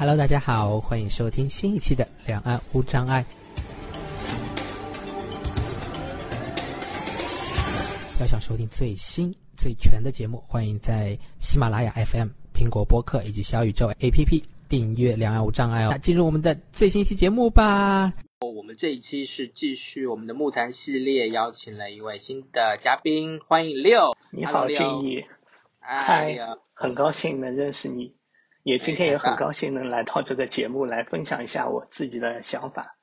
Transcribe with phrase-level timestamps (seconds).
[0.00, 3.22] Hello，大家好，欢迎收听新一期的《两岸无障碍》。
[8.18, 15.90] 要想收听最新最全的节目，欢迎在喜马拉雅 FM、苹果播客以及小宇宙 APP 订阅《两岸无障碍》哦。
[15.90, 18.10] 那进入我们的最新一期节目吧。
[18.40, 24.16] 我们这一期是继续我们的木材系列，邀请了一位新的嘉宾，欢迎六。
[24.30, 25.22] 你好，俊逸。
[25.78, 26.38] 嗨，
[26.72, 28.14] 很高兴能认识你，
[28.62, 32.96] 也今天也很高兴能来到这个节目来分享一下我自己的想法。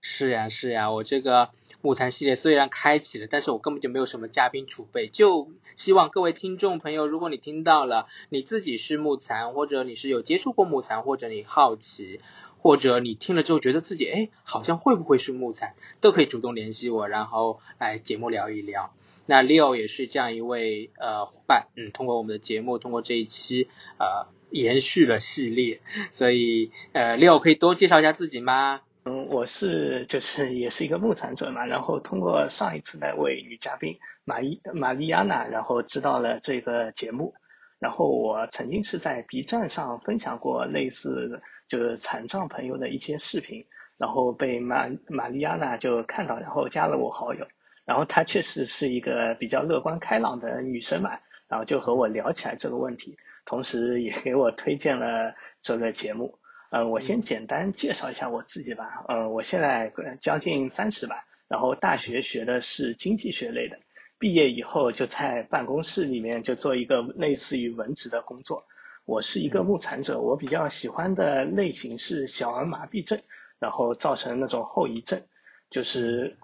[0.00, 1.50] 是呀，是呀，我这个
[1.80, 12.20] 木蚕系列虽然开启了，但是我根本就没有什么嘉宾储备，就希望各位听众朋友，如果你听到了，你自己是木蚕，或者你是有接触过木蚕，或者你好奇。
[12.58, 18.94] 或者你听了之后觉得自己哎，好像会不会是木材，都可以主动联系我，然后来节目聊一聊。
[19.26, 25.80] 那 Leo 也是这样一位呃伙伴，嗯，通过我们的节目，通过这一期呃延续了系列，
[26.12, 28.82] 所以呃 Leo 可以多介绍一下自己吗？
[29.04, 37.34] 嗯，我是就是也是一个木产者嘛，然后通过上一次那位女嘉宾玛伊玛丽亚娜，然后知道了这个节目，
[37.78, 41.42] 然后我曾经是在 B 站上分享过类似。
[41.66, 43.64] 就是残障朋友的一些视频，
[43.96, 47.46] 然后被玛玛丽亚娜就看到，然后加了我好友。
[47.84, 51.18] 然后她确实是一个比较乐观开朗的女生嘛，
[51.48, 56.38] 然后就和我聊起来这个问题，同时也给我推荐了这个节目。
[56.70, 59.04] 呃，我先简单介绍一下我自己吧。
[59.08, 63.78] 呃，我现在将近三十吧，然后大学学的是经济学类的，
[64.18, 68.66] 毕业以后就在办公室里面就做一个类似于文职的工作。
[69.04, 73.20] 我是一个目残者，我比较喜欢的类型是小儿麻痹症，
[73.60, 75.22] 然后造成那种后遗症，
[75.70, 76.36] 就是，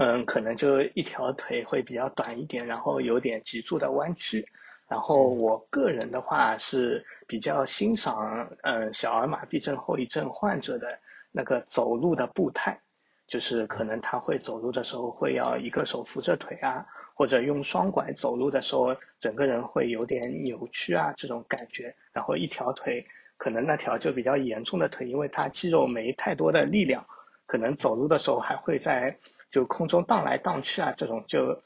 [0.00, 4.46] 嗯，可能就一条腿会比较短一点，然后有点脊柱的弯曲。
[4.88, 10.98] 然后我个人的话是比较欣赏，嗯，小儿麻痹症后遗症患者的
[11.32, 12.80] 那个走路的步态，
[13.26, 16.86] 就是可能他会走路的时候会要一个手扶着腿啊。
[17.14, 21.92] 或者用双拐走路的时候，整个人会有点扭曲啊，这种感觉。
[22.12, 23.04] 然后一条腿，
[23.36, 27.04] 可能那条就比较严重的腿，因为它肌肉没太多的力量，
[27.46, 29.18] 可能走路的时候还会在
[29.50, 31.62] 就空中荡来荡去啊，这种就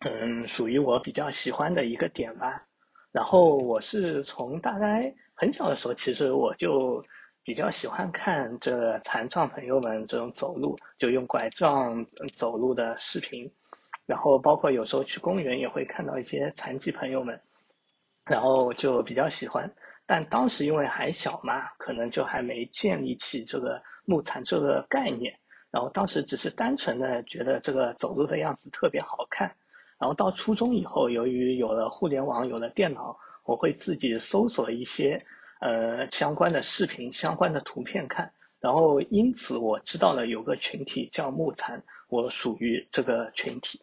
[0.00, 2.66] 嗯属于我比较喜欢的一个点吧。
[3.12, 7.04] 然后我是从大概很小的时候，其实我就
[7.42, 13.52] 比较喜欢看这残障朋友们这种走路，就用拐杖走路的视频。
[14.04, 17.40] 然后包括有时候去公园也会看到一些残疾朋友们，
[18.24, 19.74] 然后就比较喜欢。
[20.06, 25.40] 但当时因为还小嘛，可能就还没建立起这个木残这个概念。
[25.70, 29.54] 然后当时只是单纯的觉得这个走路的样子特别好看。
[29.98, 35.24] 然后到初中以后，由于有了互联网，有了电脑，我会自己搜索一些
[35.60, 38.32] 呃相关的视频、相关的图片看。
[38.60, 43.80] 然后因此我知道了有个群体叫木残，我属于这个群体。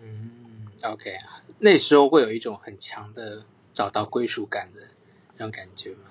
[0.00, 1.18] 嗯，OK，
[1.58, 4.80] 那时候会有一种很强的找到归属感的
[5.36, 6.10] 那种感觉吗？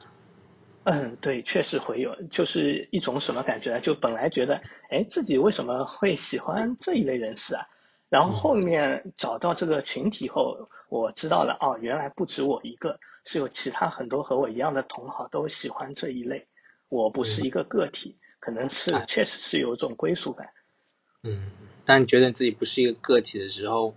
[0.83, 3.81] 嗯，对，确实会有，就是一种什么感觉呢？
[3.81, 7.67] 就本来觉得，哎，自己为什么会喜欢这一类人士啊？
[8.09, 16.47] 然后后面找到这个群体后，我知道了，哦，原来不止我一个，是有其他很多和我一样的同好都喜欢这一类，
[16.89, 20.49] 我不是一个个体，可能是确实是有一种归属感。
[21.23, 21.51] 嗯。
[21.83, 23.95] 当你觉得自己不是一个个体的时候，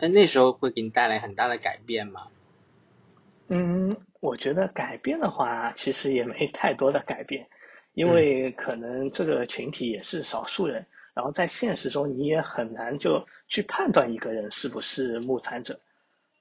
[0.00, 2.26] 那那时候会给你带来很大的改变吗？
[3.50, 7.48] 嗯，我觉得改变的话，其实也没太多的改变，
[7.94, 15.80] 因为可能这个群体也是少数人，然后在现实中你也很难就去判断一个人是不是目残者。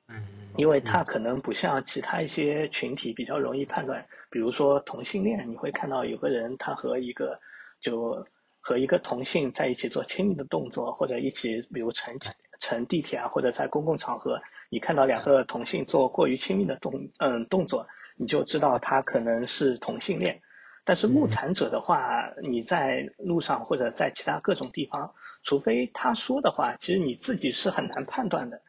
[0.07, 0.23] 嗯，
[0.55, 7.39] 因为他可能不像其他一些群体比较容易判断，比如说同性恋，你会看到有个人他和一个
[7.81, 8.25] 就。
[8.61, 12.19] 和一个同性在一起做亲密的动作，或者一起比如乘
[12.59, 17.87] 乘地铁啊，或者在公共场合，你看到两个同性做过于亲密的动嗯动作，
[18.17, 20.41] 你就知道他可能是同性恋。
[20.85, 25.13] 但是目残者的话，你在路上或者在其他各种地方，
[25.43, 28.61] 除非他说的话，其实你自己是很难判断的。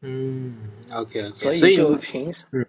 [0.00, 1.34] 嗯，OK OK。
[1.34, 2.66] 所以就平时嗯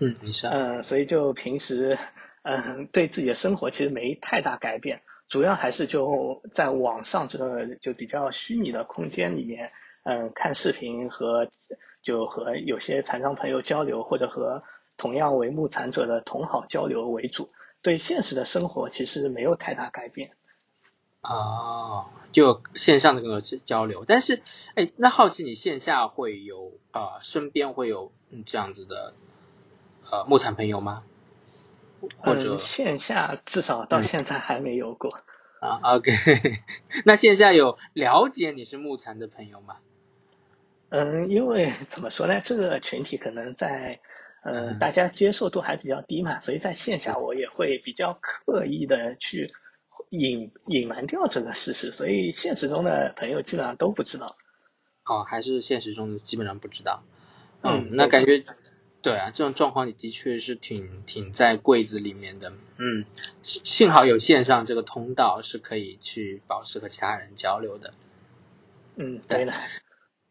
[0.00, 1.96] 嗯，你说嗯，所以就平时
[2.42, 5.02] 嗯对自己的生活其实没太大改变。
[5.28, 9.70] 主要还是就在网上这个就比较虚拟的空间里面，
[10.02, 11.50] 嗯，看视频和
[12.04, 14.62] 就和有些残障朋友交流，或者和
[14.96, 17.50] 同样为目残者的同好交流为主。
[17.82, 20.30] 对现实的生活其实没有太大改变。
[21.22, 24.42] 哦，就线上的跟交流，但是
[24.74, 28.12] 哎，那好奇你线下会有啊，身边会有
[28.46, 29.14] 这样子的
[30.10, 31.02] 呃木残朋友吗？
[32.18, 35.18] 或者线下至少到现在还没有过。
[35.60, 36.12] 啊，OK，
[37.06, 39.76] 那线下有了解你是木残的朋友吗？
[40.94, 43.98] 嗯，因为怎么说呢，这个群体可能在，
[44.44, 49.52] 呃，大家接受度还比较低嘛，所以在线下我也会比较刻意的去
[50.10, 54.36] 隐隐瞒掉这个事实，所以现实中的朋友基本上都不知道。
[55.04, 57.02] 哦，还是现实中的基本上不知道。
[57.62, 58.44] 嗯，那感觉。
[59.02, 63.04] 对啊，这种状况你的确是挺挺在柜子里面的，嗯，
[63.42, 67.92] 幸好有线上这个通道是可以去保持和其他人交流的。
[68.94, 69.52] 嗯，对的。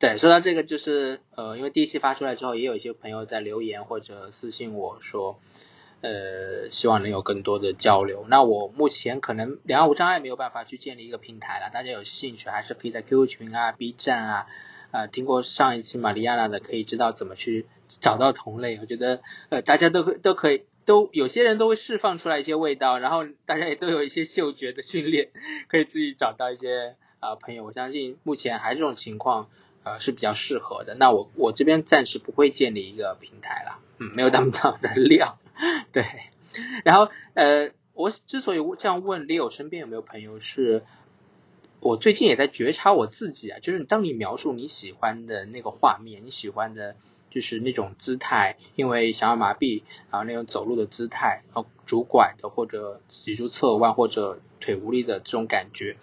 [0.04, 5.40] 对，说到这个就是呃，因为第一期发出来之后，也有一些朋友在留言或者私信我说，
[6.02, 8.26] 呃，希望能有更多的交流。
[8.28, 14.48] 那我目前可能两岸无障碍没有办法去建立一个平台了，大家有兴趣还是可以在 QQ 群啊、B 站啊。
[14.92, 18.78] 啊，听过上一期玛利亚娜的，可以知道怎么去找到同类。
[18.82, 25.30] 我觉得，呃，大家都可都可以，都有些人都会释放出来一些味道，然后大家也都有一些嗅觉的训练，
[25.70, 27.64] 可以自己找到一些啊朋友。
[27.64, 29.50] 我相信目前还是这种情况，
[29.84, 30.96] 呃是比较适合的。
[30.96, 35.38] 那我我这边暂时不会建立一个平台了，嗯，没有那么大的量，
[35.92, 36.06] 对。
[36.84, 40.84] 然后，呃，我之所以这样问，Leo 身边有没有朋友是？
[41.80, 46.96] 我最近也在觉察我自己啊，就是当你描述你喜欢的那个画面，你喜欢的
[47.30, 55.98] 就是那种姿态，因为想要麻痹啊那种走路的姿态，然后拄拐的或者脊柱侧弯或者腿无力的这种感觉，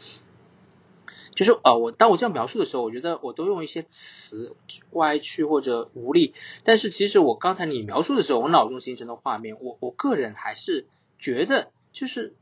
[1.35, 4.55] 就是呃我当我这样描述的时候，我觉得我都用一些词
[4.93, 6.35] 歪曲或者无力，
[6.65, 10.87] 但是其实我刚才你描述的时候，我脑中形成的画面，我我个人还是
[11.19, 12.35] 觉得就是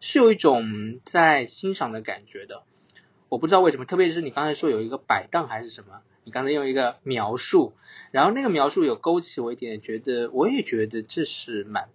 [0.00, 2.62] 是有一种在欣赏的感觉的。
[3.28, 7.74] 我不知道为什么，特别是你刚才说有一个摆荡还是什么，你刚才用一个描述，
[8.10, 11.88] 然后那个描述有勾起我一点，觉得我也觉得这是蛮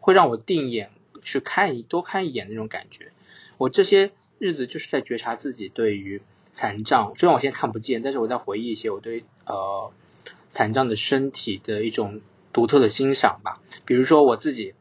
[0.00, 0.90] 会让我定眼
[1.22, 3.12] 去看一多看一眼那种感觉。
[3.58, 9.92] 我这些日子就是在觉察自己对于残障，虽然我现在看不见，但是我在回忆一些我对呃
[10.50, 12.20] 残障的身体的一种
[12.52, 13.60] 独特的欣赏吧。
[13.84, 14.74] 比如说我自己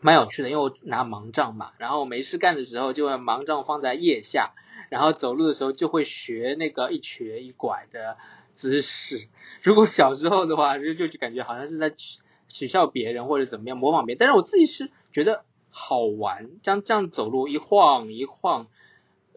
[0.00, 4.54] 蛮有趣的，因为我拿盲杖嘛，然后没事干的时候就把盲杖放在腋下。
[4.88, 8.16] 然后走路的时候就会学那个一瘸一拐的
[8.54, 9.26] 姿势。
[9.60, 14.18] 如果小时候的话，就就感觉好像是在取取笑别人或者怎么样模仿别人。
[14.20, 15.44] 但是我自己是觉得
[15.78, 18.68] 好玩，这样这样走路一晃一晃，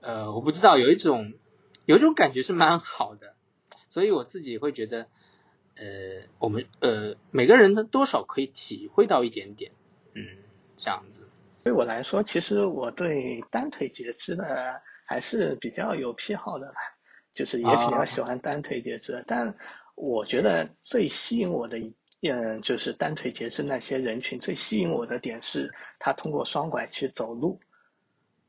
[0.02, 1.34] 呃，我不知道有一种
[1.86, 3.36] 有一种感觉是蛮好的。
[3.90, 5.08] 所以我自己会觉得，
[5.76, 9.74] 呃，我们呃每个人呢多少可以体会到一点点，
[10.14, 10.26] 嗯，
[10.78, 11.28] 这样子。
[11.64, 14.82] 对我来说，其实我对单腿截肢的。
[15.12, 16.76] 还是比较有癖好的吧，
[17.34, 19.24] 就是也比较喜欢单腿截肢。
[19.26, 19.56] 但
[19.96, 21.80] 我觉得最吸引我的，
[22.22, 27.60] 嗯，就是单腿截肢那些人群最吸引我的点是，他通过双拐去走路。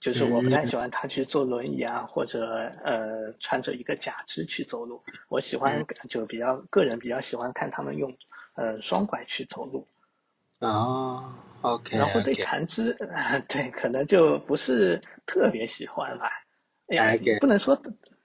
[0.01, 2.43] 就是我不太喜欢他去坐轮椅啊，或者
[2.83, 5.03] 呃穿着一个假肢去走路。
[5.29, 8.17] 我喜欢就比较个人比较喜欢看他们用
[8.55, 9.87] 呃双拐去走路。
[10.61, 11.99] 哦，OK。
[11.99, 12.97] 然后对残肢，
[13.47, 16.31] 对可能就不是特别喜欢吧。
[16.89, 17.83] 哎呀，不能说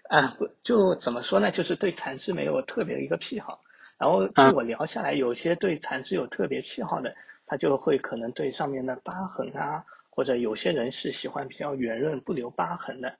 [0.10, 1.52] 啊，不就怎么说呢？
[1.52, 3.60] 就是对残肢没有特别的一个癖好。
[3.98, 7.16] 然后据我聊下来，有些对残肢有特别癖好的，
[7.46, 13.18] 他就会可能对上面的疤痕啊，或者有些人是喜欢比较圆润不留疤痕的。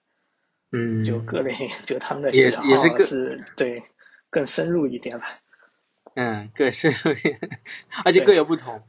[0.72, 1.06] 嗯。
[1.06, 2.64] 就各类，就他们的喜好
[2.98, 3.84] 是对
[4.30, 5.40] 更深入一点吧。
[6.16, 7.40] 嗯，更深入一点，
[8.04, 8.82] 而且各有不同。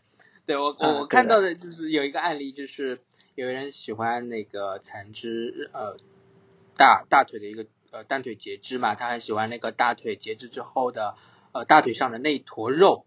[0.47, 3.00] 对我我我看到的就是有一个案例，就是
[3.35, 5.97] 有人喜欢那个残肢呃。
[6.78, 11.14] 大大腿的一个呃单腿截肢嘛，他很喜欢那个大腿截肢之后的
[11.56, 13.06] 呃大腿上的那坨肉，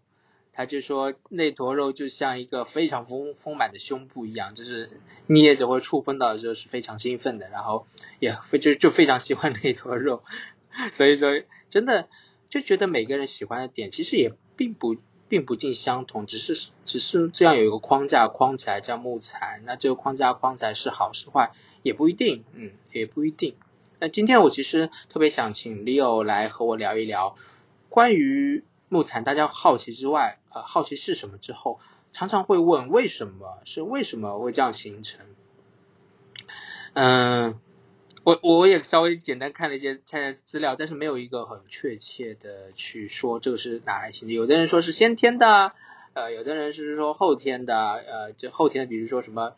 [0.52, 4.90] 他就说那坨肉就像一个非常丰丰满的胸部一样，就是
[5.26, 7.86] 捏着或者触碰到的时候是非常兴奋的，然后
[8.18, 10.24] 也非就就非常喜欢那坨肉，
[10.94, 12.08] 所以说真的
[12.48, 14.96] 就觉得每个人喜欢的点其实也并不
[15.28, 21.52] 并不尽相同，只是只是这样有一个框架框起来叫木材，那这个框架框起来是好是坏？
[21.84, 23.54] 也不一定，嗯，也不一定。
[24.00, 27.36] 那今天我其实特别想请 Leo 来和我聊一聊
[27.90, 31.80] 关于木残，大家好奇之外，呃，好奇是什么之后，
[32.12, 35.26] 常常会问为什么是为什么会这样形成？
[36.92, 37.58] 嗯，
[38.22, 44.36] 我我也稍微简单看了一些参资料，但是没有一个很确切的去说这个是哪来形成。
[44.36, 45.72] 有的人说是先天的，
[46.12, 49.56] 呃，有的人是说后天的，呃，就后天的，比如说什么。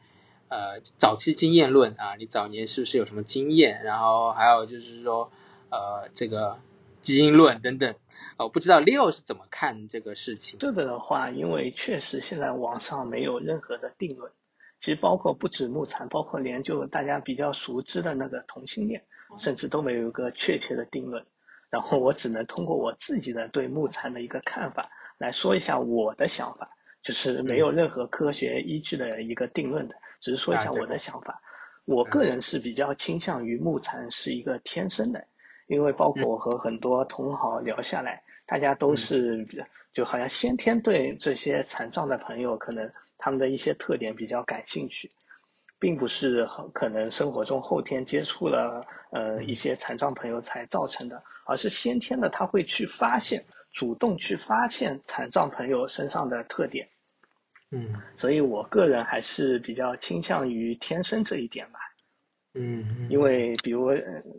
[0.48, 3.82] 呃，早期经验论啊，你早年是不是有什么经验？
[3.84, 5.32] 然后还有就是说，
[5.70, 6.58] 呃，这个
[7.00, 7.94] 基因论等等。
[8.38, 10.58] 哦，不知道 Leo 是怎么看这个事情？
[10.58, 14.32] 这个的话，因为确实现在网上没有任何的定论，
[14.80, 19.04] 其实包括不止木残，包括连就大家比较熟知的那个同性恋，
[19.38, 21.24] 甚至都没有一个确切的定论。
[21.70, 26.70] 然后我只能通过我自己的对木残的一个看法来说一下我的想法，
[27.02, 31.40] 就是没有任何科学依据的一个定论的，只是说一下我的想法。
[31.84, 35.26] 我个人是比较倾向于木残是一个天生的。
[35.66, 39.46] 因为包括我和很多同行聊下来，大家都是
[39.92, 45.10] 就好像先天对这些残障的朋友，可能他们的一些特点比较感兴趣，
[45.78, 56.88] 并不是可能生活中后天接触了呃一些残障朋友才造成的，而是先天的他会去发现，主动去发现残障朋友身上的特点。
[57.70, 61.78] 嗯，所以我个人还是比较倾向于天生这一点吧。
[62.54, 63.90] 嗯，因为比如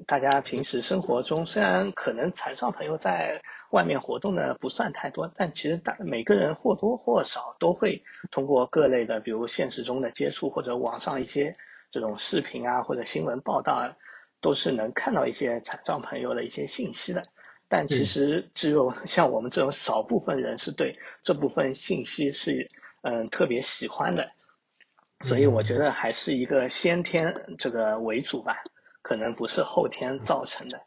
[0.05, 3.41] 大家平时生活中，虽然可能残障朋友在
[3.71, 11.57] 外面活动的不算太多，但其实大每个人或多或少都会通过各类的，比如现实中的接触或者网上一些
[11.89, 13.97] 这种视频啊或者新闻报道啊，
[14.41, 17.23] 都是能看到一些残障朋友的一些信息的。
[17.67, 22.69] 但其实只有像我们这种少部分人是对这部分信息是
[23.01, 24.29] 嗯特别喜欢的。
[25.23, 28.63] 所以我觉得还是一个先天这个为主吧，
[29.01, 30.81] 可能不是后天造成的。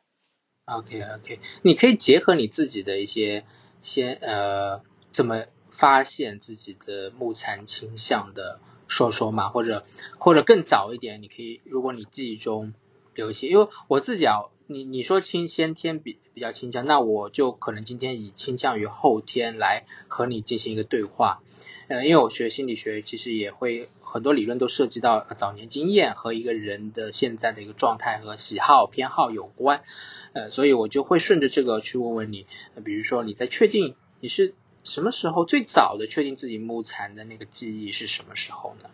[0.66, 3.44] OK OK，你可以结合你自己的一些
[3.80, 9.86] 先呃怎么发现自己的木残倾向的说说嘛，或者
[10.18, 12.74] 或者更早一点，你可以如果你记忆中
[13.14, 21.40] 有一些，因为我自己啊，你你说倾先天比比较倾向，那我就可能今天以倾向于后天来和你进行一个对话。
[21.88, 29.84] 呃，因为我学心理学，其实也会很多理论都涉及到早年经验和一个人的现在的一个状态和喜好偏好有关，
[30.32, 32.48] 呃，所以我就会顺着这个去问问你，
[32.84, 38.90] 比如说你在确定你是什么时候最早的确定自己木残的那个记忆是什么时候呢？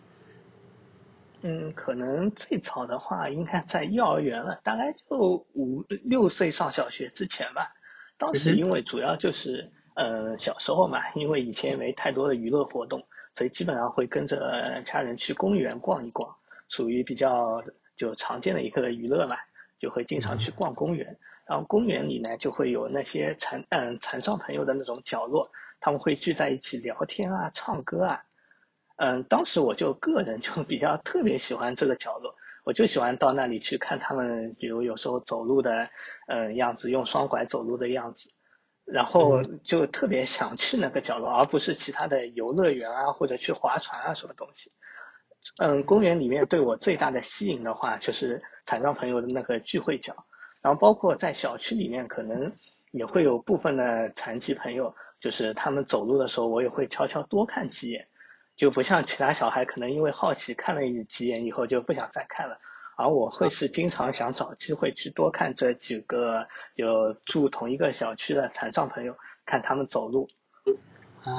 [1.41, 7.73] 嗯，可能最早的话应该在幼儿园了，大概就五六岁上小学之前吧，
[8.19, 9.71] 当时因为主要就是。
[9.73, 9.79] 嗯，
[10.39, 16.35] 小时候嘛，因为以前没太多的娱乐活动，所以基本上会跟着家人去公园逛一逛，
[16.69, 17.63] 属于比较
[17.97, 19.37] 就常见的一个娱乐嘛，
[19.79, 21.19] 就会经常去逛公园。
[21.45, 28.25] 然后公园里呢，就会有那些残嗯残障朋友的那种角落，他们会聚在一起聊天啊、唱歌啊。
[28.97, 35.91] 嗯，当时我就个人就比较特别喜欢这个角落，我就喜欢到那里去看他们，比如有时候走路的
[36.29, 38.31] 嗯样子，用双拐走路的样子。
[38.93, 44.71] 然后就特别想去那个角落，而不是其他的游乐园啊，或者去划船啊什么东西。
[45.59, 50.15] 嗯，公园里面对我最大的吸引的话，就是残障朋友的那个聚会角。
[50.61, 52.55] 然后包括在小区里面，可能
[52.93, 58.07] 也会有部分的残疾朋友，就是他们走路的时候，我也会悄悄多看几眼，
[58.57, 62.59] 就不像其他小孩可能因为好奇看了几眼以后就不想再看了。
[62.97, 70.29] 而我会是经常想找机会去多看这几个有住同一个小区的残障朋友，看他们走路。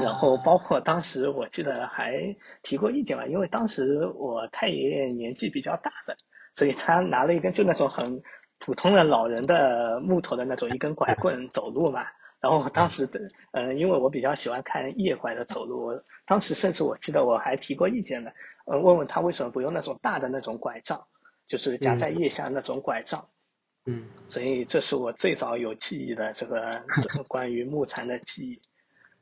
[0.01, 6.15] 然后包括当时我记得还提过意见吧，因为当时我太爷爷年纪比较大的，
[6.55, 8.21] 所以他拿了一根就那种很
[8.59, 12.05] 普通的老人的木头的那种一根拐棍走路嘛。
[12.39, 13.19] 然后当时的
[13.51, 18.33] 嗯，因为我比较喜欢看夜拐的走路，我当时甚至我记得我还提过意见的，
[18.65, 21.05] 呃，问问他为什么不用那种大的那种拐杖。
[21.47, 23.27] 就是夹在腋下那种拐杖，
[23.85, 26.83] 嗯，所以这是我最早有记忆的这个
[27.27, 28.61] 关于木残的记忆。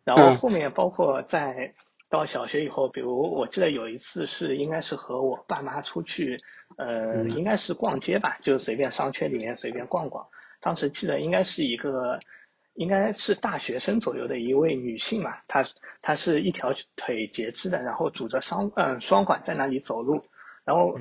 [0.03, 1.73] 然后后面包括在
[2.09, 6.39] 到小学以后，比如我记得有一次是应该是和我爸妈出去，
[6.77, 10.27] 呃，应该是逛街吧，就随便商圈里面随便逛逛。
[10.59, 12.19] 当时记得应该是一个
[12.75, 15.65] 应该是大学生左右的一位女性嘛，她
[16.01, 20.23] 她是一条腿截肢的，然后拄着双嗯双拐在那里走路，
[20.63, 20.97] 然后。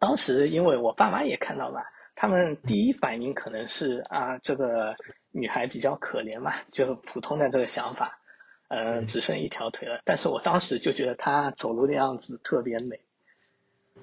[0.00, 1.84] 当时因为我爸妈也看到了，
[2.16, 4.96] 他们第一反应可能是啊，这个
[5.30, 8.18] 女孩比较可怜嘛，就普通的这个想法，
[8.68, 10.00] 呃，只剩一条腿了。
[10.04, 13.00] 但是我当时就觉得她走路的样子特别美，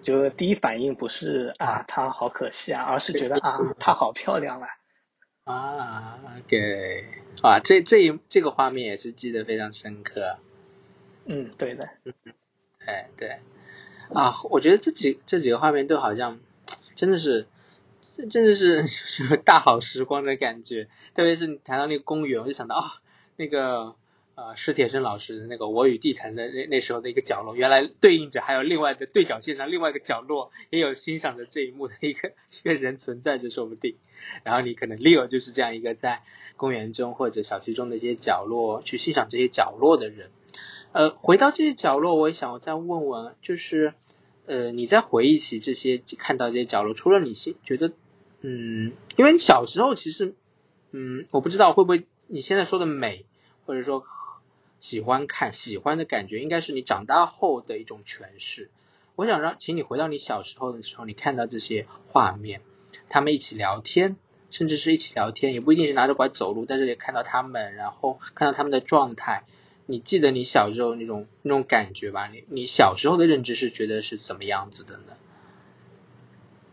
[0.04, 4.68] 就第一反应不是啊她好可惜啊，而是觉得啊她好漂亮啊。
[5.46, 7.06] 啊，OK，
[7.42, 10.38] 啊，这这一这个画面也是记得非常深刻。
[11.26, 11.90] 嗯，对的。
[12.04, 12.14] 嗯，
[12.86, 13.40] 哎，对。
[14.14, 16.40] 啊，我觉得这几这几个画面都好像
[16.96, 17.46] 真的是，
[18.30, 18.84] 真的是
[19.44, 20.88] 大好时光的感觉。
[21.14, 23.02] 特别是你谈到那个公园，我就想到啊，
[23.36, 23.96] 那个
[24.36, 33.98] 呃史铁生老师的那个《我与地坛》的那那时候的一个角落，原来对应着还有另外的对角线上另外一个角落也有欣赏着这一幕的一个一个人存在着，说不定。
[34.44, 36.24] 然后你可能 Leo 就是这样一个在
[36.56, 40.30] 公园中或者小区中的一些角落去欣赏这些角落的人。
[40.98, 43.94] 呃，回到这些角落，我也想再问问，就是
[44.48, 47.94] 呃你在回忆起这些看到这些角落，除了你现觉得
[48.42, 50.34] 嗯，因为你小时候其实
[50.90, 53.28] 嗯，我不知道会不会你现在说的美，
[53.68, 54.06] 或者说
[54.80, 58.72] 喜欢看喜欢的感觉，应该是你长大后的一种诠释。
[59.16, 62.62] 我想让请你回到你小时候的时候，你看到这些画面。
[63.08, 64.18] 他们一起聊天，
[64.50, 69.44] 甚至是一起聊天，也不一定是拿着拐走路，在这里看到他们，然后看到他们的状态。
[69.88, 72.28] 你记得你小时候那种那种感觉吧？
[72.28, 75.18] 你你小时候的认知是觉得是怎么样子的呢？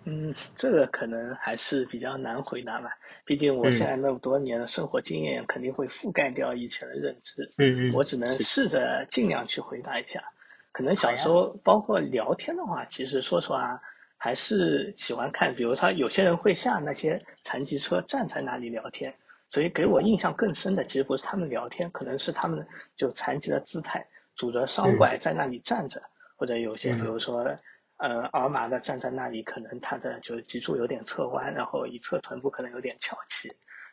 [0.05, 2.91] 嗯，这个可能还是比较难回答吧。
[3.25, 7.51] 毕竟我现在那么多年的生活经验，肯定会覆盖掉以前的认知。
[7.57, 7.95] 嗯嗯。
[7.95, 10.25] 我只能试着尽量去回答一下。
[10.73, 13.81] 可能小时候包括聊天的话，其实说实话。
[14.17, 19.17] 还是喜欢看，比如他有些人会下那些残疾车站在那里聊天，
[19.49, 26.03] 所以给我印象更深的其实不是他们聊天，可能是他们就残疾的姿态，拄着双拐在那里站着，
[26.37, 27.59] 或者有些比如说
[27.99, 33.49] 呃耳麻的站在那里，可能他的就脊柱有点侧弯，然后一侧臀部可能有点翘起，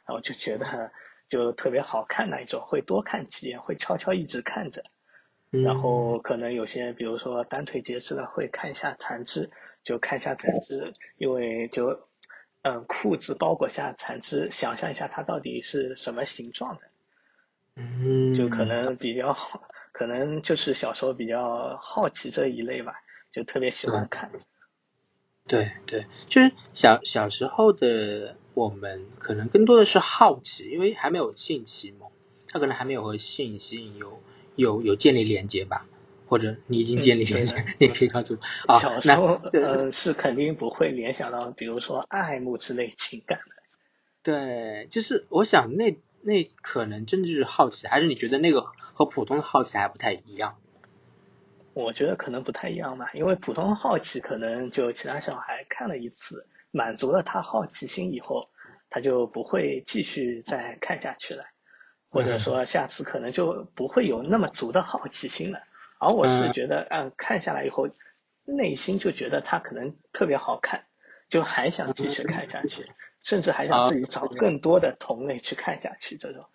[0.07, 0.91] 然后就觉得
[1.29, 4.83] 就特别好看那一种，会多看几眼，会悄悄一直看着，
[5.49, 9.49] 然后可能有些比如说单腿截肢的会看一下残肢。
[9.83, 12.07] 就看一下残肢，因为就
[12.63, 16.81] 嗯裤子包裹下残肢，想象一下它到底是什么形状的，
[17.75, 19.35] 嗯，就可能比较
[19.91, 22.93] 可能就是小时候比较好奇这一类吧，
[23.31, 24.31] 就特别喜欢看。
[25.47, 32.11] 对对，就是小小时候的我们可能更多的是好奇，因为还没有性启蒙，
[32.47, 34.21] 他可能还没有和性吸有
[34.55, 35.87] 有有建立连接吧。
[36.31, 38.37] 或者你已经建立联想，你可以告诉
[38.69, 38.79] 我。
[38.79, 43.55] 小时候，呃，是肯定不会联想到，比如说爱慕之类情感的。
[44.23, 48.61] 对，就是我想那那可能真的就是好奇，还是你觉得那个
[48.93, 50.55] 和普通的好奇还不太一样？
[51.73, 58.47] 我觉得可能不太一样吧，因为普通好奇可能就其他小孩看了一次，满足了他好奇心以后，
[58.89, 61.43] 他就不会继续再看下去了，
[62.09, 65.59] 或者说下次可能就不会有那么足的好奇心了。
[66.01, 67.87] 而我是觉得，嗯，看下来以后，
[68.43, 70.85] 内心就觉得它可能特别好看，
[71.29, 76.17] 就还想继续看下去，甚至还想自己找更多的同类去看下去。
[76.17, 76.45] 这种，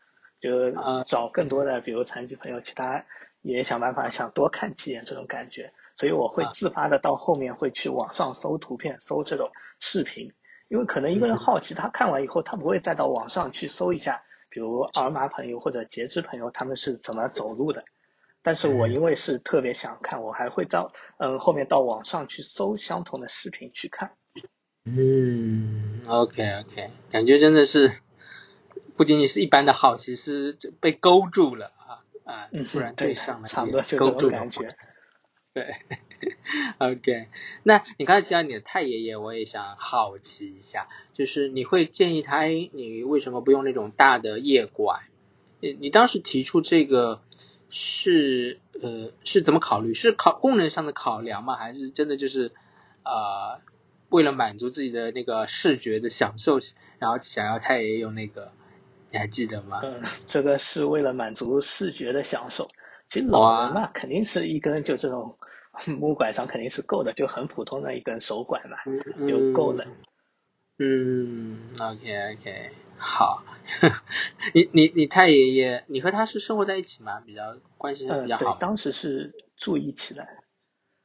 [0.41, 0.73] 就
[1.05, 3.07] 找更多的，比如残疾朋友，其他
[3.41, 5.73] 也想办法想多看几眼这种感觉。
[5.95, 10.33] 所以我会自发的到后面会去网上搜图片，搜这种视频，
[10.69, 17.85] 因为可能一个人好奇，他看完以后，他不会再到网上去搜一下，比如耳麻朋友或者截肢朋友他们是怎么走路的。
[18.47, 24.13] 但是我因为是特别想看，我还会到嗯后面到网上去搜相同的视频去看。
[24.85, 27.91] 嗯，OK OK，感觉真的是
[28.97, 34.69] 不仅仅是一般的好奇，是被勾住了啊啊，突然对上了，差不多就勾住感觉。
[35.53, 35.75] 对
[36.79, 37.27] ，OK，
[37.65, 45.01] 那你刚才提到你的太爷爷，我也想好奇一下，就是你会建议他，你为什么不用那种大的夜拐？
[45.59, 47.23] 你你当时提出这个。
[47.71, 49.95] 是呃是怎么考虑？
[49.95, 51.57] 是考功能上的考量吗？
[51.57, 52.53] 还是真的就是
[53.03, 53.61] 啊
[54.09, 56.59] 为了满足自己的那个视觉的享受，
[56.99, 58.53] 然后想要它也有那个？
[59.13, 59.81] 你还记得吗？
[59.85, 62.69] 嗯，这个是为了满足视觉的享受。
[63.09, 65.39] 其实老人嘛，肯定是一根就这种
[65.87, 68.77] 木拐杖肯定是够的，就很普通的一根手拐嘛，
[69.27, 69.85] 就够了。
[69.87, 69.93] 嗯
[71.81, 73.43] ，OK OK，好。
[74.55, 77.21] 你你你太爷爷，你和他是生活在一起吗？
[77.21, 78.55] 比较关系比较好。
[78.55, 80.29] 对，当时是住一起的。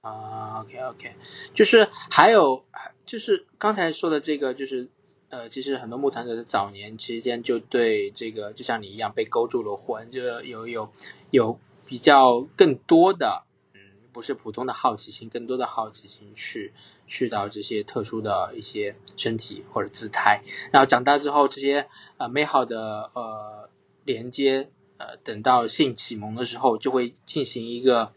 [0.02, 1.16] 啊，OK OK，
[1.54, 2.66] 就是还有
[3.06, 4.90] 就是刚才说的这个，就是
[5.30, 10.92] 呃，其实很多牧场者在早年期间就对这个，就像你一样被勾住了魂，就有有
[11.32, 13.80] 有比较更多的，嗯，
[14.12, 16.74] 不是普通的好奇心，更多的好奇心去。
[17.12, 23.69] 去到这些特殊的一些身体或者姿态，然后长大之后，这些呃美好的呃
[24.06, 28.13] 连接，呃等到性启蒙的时候，就会进行一个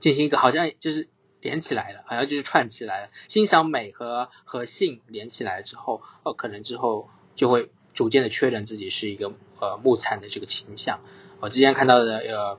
[0.00, 1.08] 进行一个好像就是
[1.42, 3.10] 连起来了，好像就是串起来了。
[3.28, 11.00] 欣赏美和和性连起来之后，呃可能之后就会逐渐的确认自己是一个呃木残的这个倾向。
[11.40, 12.58] 我之前看到的呃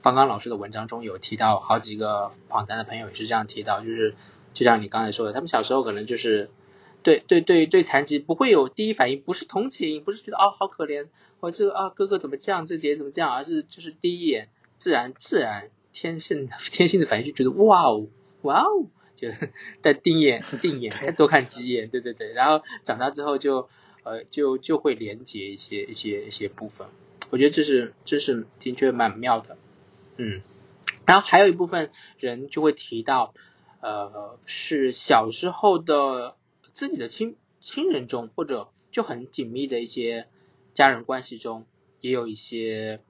[0.00, 4.16] 方刚老师的文章中有提到，好几个访谈的朋友也是这样提到，就是。
[4.54, 6.48] 就像你刚才说的，他们小时候可能就是
[7.02, 11.08] 对对对对残疾不会有第一反应，不是同情，不是觉得哦好可怜，
[11.40, 18.06] 或者啊哥哥怎么这样，这姐姐怎么这样，而是就是第一眼自然自然天性天性的反应就觉得哇哦
[18.42, 18.86] 哇哦，
[19.16, 19.28] 就
[19.82, 23.68] 再定眼定眼多看几眼，对对对，然后长大之后就
[24.02, 26.86] 呃就就会连接一些一些一些部分，
[27.30, 29.56] 我觉得这是这是的确蛮妙的，
[30.16, 30.42] 嗯，
[31.06, 33.34] 然后还有一部分人就会提到
[33.84, 36.36] 呃是小时候的。
[36.74, 40.26] 自己的亲亲人中，或者就很紧密的一些
[40.72, 41.66] 家人关系中，
[42.00, 43.00] 也有一些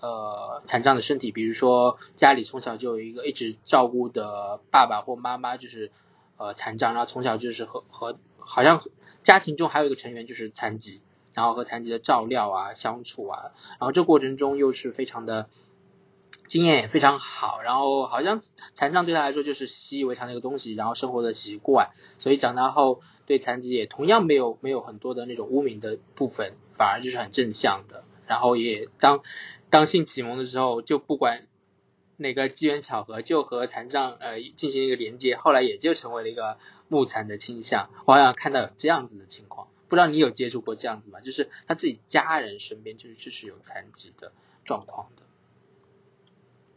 [0.00, 5.92] 呃残障的身体，比如说家里从小就有一个一直照顾的爸爸或妈妈，就是
[6.36, 8.82] 呃残障，然后从小就是和和好像
[9.22, 11.00] 家庭中还有一个成员就是残疾，
[11.34, 15.48] 然后和残疾的照料啊相处啊，然后这过程中又是非常的。
[16.48, 18.40] 经验也非常好，然后好像
[18.74, 28.04] 残障对他来说就是习以为常的一个东西，然后生活的习惯，所以长大后对残疾也同样没有没有很多的那种污名的部分，反而就是很正向的。
[28.26, 29.22] 然后也当
[29.70, 31.46] 当性启蒙的时候，就不管
[32.16, 36.56] 哪个机缘巧合，就和残障呃进行一个连接，后来也就成为了一个
[36.88, 37.90] 木残的倾向。
[38.06, 41.20] 我好像看到有这样子的情况，不知道你有接触过这样子吗？
[41.20, 44.32] 就是他自己家人身边就是就是有残疾的
[44.64, 45.23] 状况的。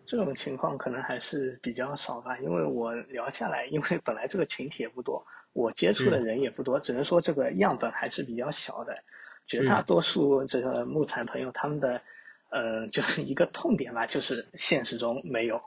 [0.08, 9.04] 这种情况可能还是比较少吧，因为我聊下来，因为本来这个群体也不多，我接触的人也不多，只能说这个样本还是比较小的。
[9.46, 12.02] 绝大多数这个木材朋友，他们的
[12.50, 15.62] 呃，就是 一个痛点吧，就是现实中没有。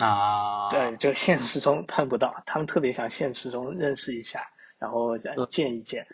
[0.00, 0.68] 啊。
[0.70, 6.06] 对，就现实中碰不到，他们特别想现实中认识一下，然后再见一见。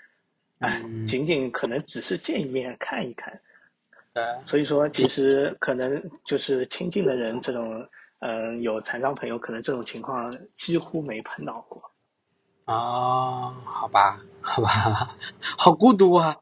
[0.61, 1.07] 嗯。
[1.07, 3.41] 仅仅可能只是见一面看一看。
[4.15, 11.91] 呃，所以说，其实可能就是亲近的人，这种嗯有残障朋友，可能这种情况几乎没碰到过。
[12.67, 16.37] 哦，好吧，好吧，好孤独啊。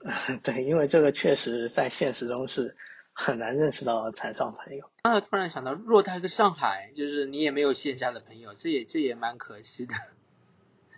[0.42, 2.74] 对，因为这个确实在现实中是
[3.12, 4.90] 很难认识到残障朋友。
[5.02, 9.94] 啊，突然想到，若他在上海，就是你也没有线下的朋友，这也这也蛮可惜的。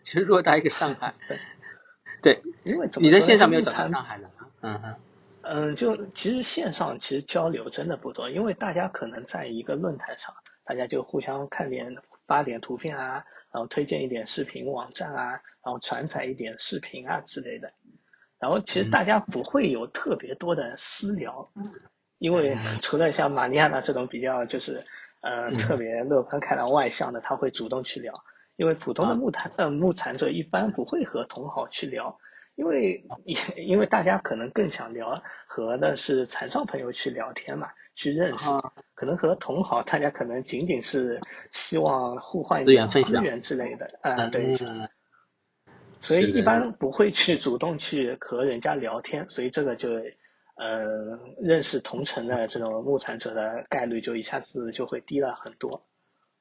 [0.05, 1.15] 其实偌大一个上海，
[2.23, 4.95] 对，因为你在线上没有找到上海人啊，嗯哼。
[5.45, 15.31] 嗯，就其实线上其实交流真的不多，因为大家可能在一个论坛上，大家就互相看点发点图片啊，然后推荐一点视频网站啊，
[15.65, 17.73] 然后转载一点视频啊之类的，
[18.39, 21.51] 然后其实大家不会有特别多的私聊，
[22.19, 24.87] 因为除了像玛利亚娜这种比较就是
[25.21, 28.23] 呃特别乐观开朗外向的，他会主动去聊，
[28.57, 32.19] 因为普通的木残呃木残者一般不会和同好去聊。
[32.55, 33.05] 因为
[33.57, 38.45] 因为大家可能更想聊和的是残障朋友去聊天嘛，去认识，
[38.95, 41.19] 可能和同好大家可能仅仅是
[41.51, 44.55] 希望互换一点资源之类的，啊对，
[46.03, 49.89] 所以一般不会去主动去和人家聊天，所以这个就
[50.57, 55.87] 呃认识同城的这种木残者的概率就一下子就会低了很多。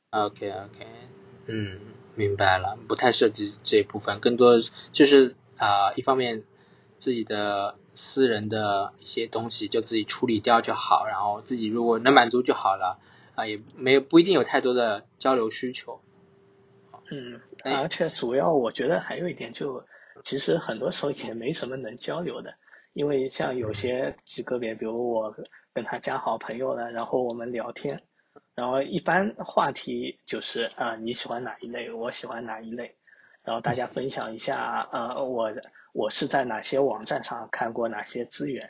[0.10, 0.86] OK OK，
[1.47, 1.80] 嗯，
[2.15, 4.60] 明白了，不太涉及这一部分，更多
[4.91, 5.36] 就是。
[5.62, 6.43] 啊，一方面
[6.97, 13.00] 自己的私人的一些东西就自己处理掉就好，然后自己如果能满足就好了，
[13.36, 16.02] 啊，也没有不一定有太多的交流需求。
[17.12, 19.86] 嗯，而且主要我觉得还有一点就，
[20.24, 22.56] 其实很多时候也没什么能交流的，
[22.93, 25.36] 因为像有些极个别，比如我
[25.74, 28.02] 跟他加好朋友了，然后我们聊天，
[28.56, 32.95] 然后一般话题就是啊你喜欢哪一类，我喜欢哪一类。
[33.43, 35.51] 然后大家分享一下，呃，我
[35.93, 38.69] 我是在哪些网站上看过哪些资源，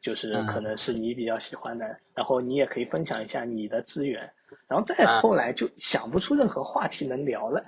[0.00, 4.32] 就是可能是你比较喜欢的，然后你也可以分享一下你的资源，
[4.68, 7.64] 然后再后来就想不出任何话题能聊了。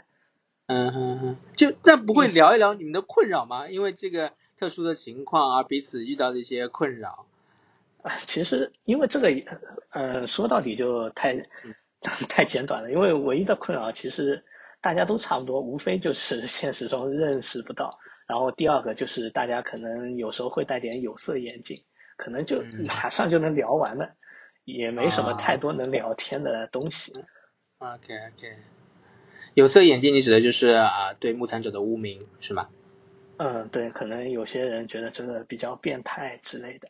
[0.66, 3.68] 嗯哼哼，就那不会聊一聊你们的困扰吗？
[3.68, 7.26] 因为这个特殊的情况啊，彼此遇到的一些困扰。
[8.02, 9.28] 啊，其实因为这个，
[9.90, 11.48] 呃，说到底就太
[12.00, 14.44] 太简短了，因为唯一的困扰其实。
[14.84, 17.98] 大家都差不多，无非就是现实中认识不到。
[18.26, 21.84] 然后第二个就是大家可能有时候会戴点有色眼镜，
[22.18, 24.14] 可能就马上就能聊完了，
[24.66, 27.14] 也没什么太多能聊天的东西。
[27.78, 28.56] OK OK，
[29.54, 32.68] 有色眼镜你指的就是啊对目残者的污名是吗？
[33.38, 36.88] 嗯，对，可能有些人觉得这个比较变态之类的。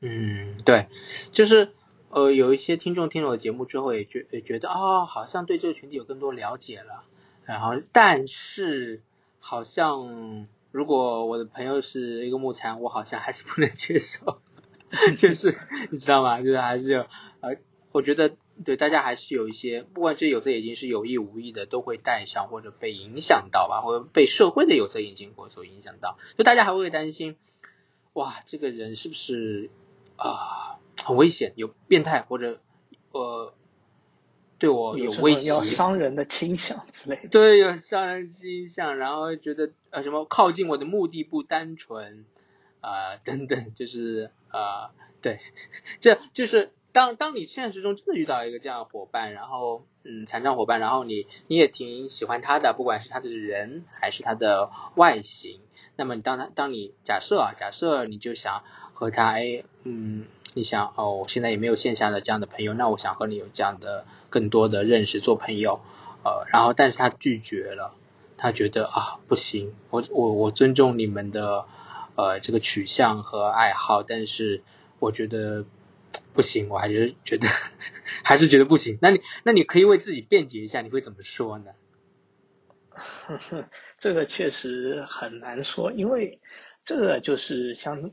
[0.00, 0.86] 嗯，对，
[1.32, 1.72] 就是
[2.10, 7.04] 呃有一些听众听了我节目之后也觉也觉得哦好像对这个群体有更多了解了。
[7.44, 9.02] 然后，但是
[9.40, 14.40] 好像如果我的朋友是一个木残，我好像还是不能接受，
[15.18, 15.58] 就是
[15.90, 16.38] 你知道吗？
[16.40, 17.06] 就是还是有
[17.40, 17.56] 呃
[17.90, 27.36] 我觉得对大家还是有一些，不管这有色眼镜是有意无意的，都会戴上或者被影响到吧，或者被社会的有色眼镜或所影响到，就大家还会担心，
[28.14, 29.68] 哇，这个人是不是
[30.16, 32.60] 啊很危险，有变态或者
[33.10, 33.52] 呃
[34.62, 37.28] 对我有威胁，要伤人的倾向之类的。
[37.28, 42.24] 对，有伤人倾向，然后觉得呃什么靠近我的目的不单纯
[42.80, 45.40] 啊等等，就是啊对，
[46.00, 46.70] 这就是。
[46.94, 55.62] 当当你现实中真的遇到一个这样的伙伴，然后嗯残障伙伴，然后你你也挺喜欢他的，不管是他的人还是他的外形，
[55.96, 65.80] 那么当他当你假设啊假设你就想和他哎嗯你想哦我现在也没有线下的这样的朋友，那我想和你有这样的更多的认识做朋友，
[66.24, 67.94] 呃然后但是他拒绝了，
[68.36, 71.66] 他觉得啊不行，我我我尊重你们的
[72.16, 74.62] 呃这个取向和爱好，但是
[74.98, 75.64] 我觉得。
[76.34, 77.48] 不行，我还是觉得
[78.22, 78.98] 还是觉得不行。
[79.00, 81.72] 那你那你可以为自己辩解一下，你会怎么说呢？
[83.98, 86.40] 这个确实很难说，因为
[86.84, 88.10] 这个就是相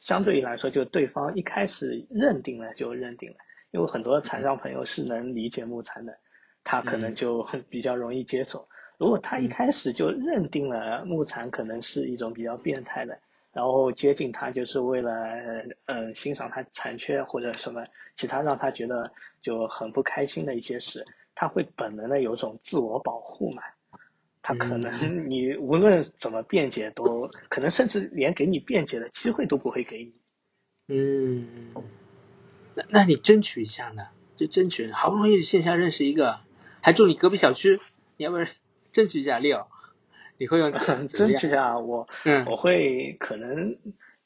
[0.00, 3.36] 相对于来说，就对方一开始认定了就认定了。
[3.70, 6.18] 因为很多残障朋友是能理解木残的，
[6.64, 8.68] 他可能就比较容易接受。
[8.98, 13.18] 如果他一开始就认定了木残可能是一种比较变态的。
[13.52, 15.12] 然后接近他就是为了
[15.86, 17.84] 嗯欣赏他残缺或者什么
[18.16, 19.10] 其他让他觉得
[19.42, 23.62] 就很不开心的一些事，他会本能的有种自我保护嘛，
[24.42, 30.14] 他可能你无论怎么辩解都可能甚至连给你辩解的机会都不会给你。
[30.88, 31.72] 嗯，
[32.74, 34.08] 那那你争取一下呢？
[34.36, 36.40] 就争取好不容易线下认识一个，
[36.80, 37.78] 还住你隔壁小区，
[38.16, 38.48] 你要不然
[38.90, 39.66] 争取一下六。
[40.38, 40.72] 你会用
[41.06, 42.08] 争取啊，我
[42.46, 43.76] 我会可能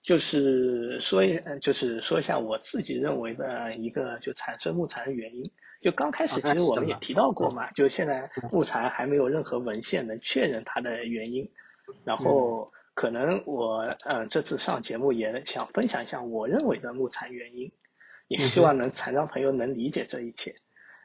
[0.05, 5.51] 就是说一就是说一下我自己认为的一个就产生木残的原因。
[5.81, 11.51] 就刚开始其实我们也提到过嘛，就现在木残还没有任何文献能确认它的原因。
[12.05, 17.73] 然后可能我嗯这次上节目也想分享一下我认为的木残原因，
[18.29, 20.57] 也希望能残障朋友能理解这一切。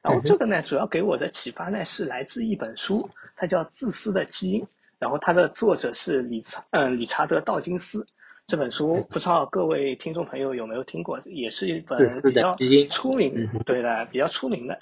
[0.02, 4.62] 然后这个呢，主要给我的启发呢是来自一本书，它叫《自私的基因》。
[4.98, 8.06] 然后它的作者是理查，嗯，理查德·道金斯。
[8.50, 12.58] 这本书不知道各位听众朋友有没有听过，也是一本比较
[12.90, 14.82] 出名，对的，比较出名的。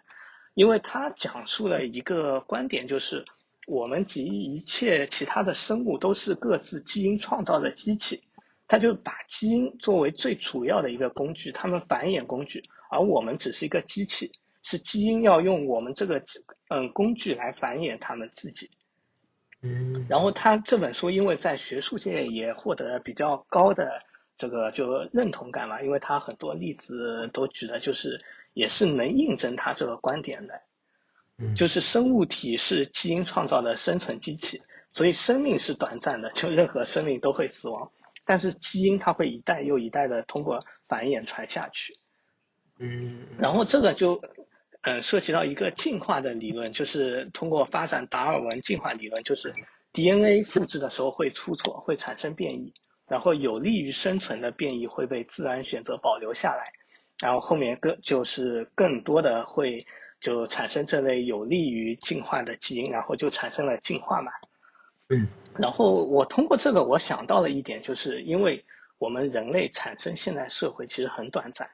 [0.53, 3.25] 因为它讲述了一个观点，就是
[3.67, 8.23] 我们及一切其他的生物都是各自基因创造的机器，
[8.69, 14.31] 它就把基因作为最主要的一个工具，它们繁衍工具，而我们只是一个机器，
[14.63, 16.23] 是基因要用我们这个
[16.69, 18.69] 嗯工具来繁衍它们自己。
[19.67, 24.01] 嗯，然后他这本书因为在学术界也获得比较高的
[24.37, 30.61] 这个就认同感嘛，因为他很多例子都举的就是也是能印证他这个观点的，
[31.37, 37.91] 嗯，就是生物体是基因创造的生存机器，所以生命是短暂的， 就任何生命都会死亡，
[38.25, 41.97] 但是基因它会一代又一代的通过繁衍传下去，
[42.79, 44.21] 嗯，然后这个就。
[44.87, 49.53] 嗯，涉及到一个进化的理论，就是通过发展达尔文进化理论，就是
[49.91, 52.73] DNA 复制的时候会出错，会产生变异，
[53.05, 56.71] 然后有利于生存的变异会被自然选择保留下来，
[57.19, 59.85] 然后后面更就是更多的会
[60.21, 64.31] 就产生这类有利于进化的基因，然后就产生了进化嘛。
[65.09, 68.63] 嗯，然后我通过这个我想到了一点，就是因为
[68.99, 71.69] 我们人类产生现代社会其实很短暂。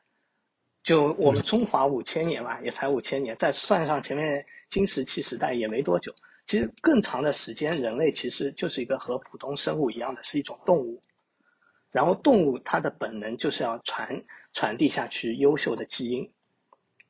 [0.83, 6.13] 就我们中华五千年嘛，也才五千年，再算上前面新石器时代也没多久。
[6.45, 10.99] 其实更长的时间，人类其实就是一个和普通生物一样的，是一种动物。
[11.89, 16.31] 然后动物它的本能就是要传传递下去优秀的基因。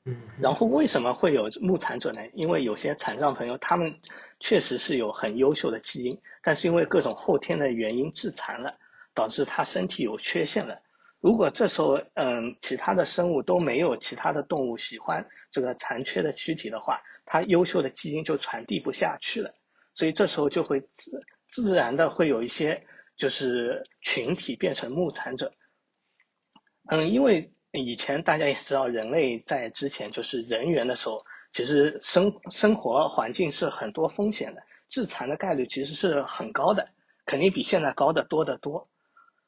[0.05, 0.21] 嗯。
[0.39, 2.21] 然后为什么会有牧残者呢？
[2.33, 3.95] 因为有些残障朋友他们
[4.39, 8.77] 确实是有很优秀的基因，但是因为各种后天的原因致残了，
[9.15, 10.82] 导致他身体有缺陷了。
[11.23, 19.53] 如果这时候，嗯，其他的生物都没有其他的动物喜欢这个残缺的躯体的话，它优秀的基因就传递不下去了，
[19.95, 25.53] 所以这时候就会自自然的会有一些就是群体变成木残者。
[26.89, 36.89] 嗯，因为以前大家也知道，人类在之前就是人猿的时候，其实生生活环境是很多风险的，致残的概率其实是很高的，
[37.25, 38.89] 肯定比现在高的多得多。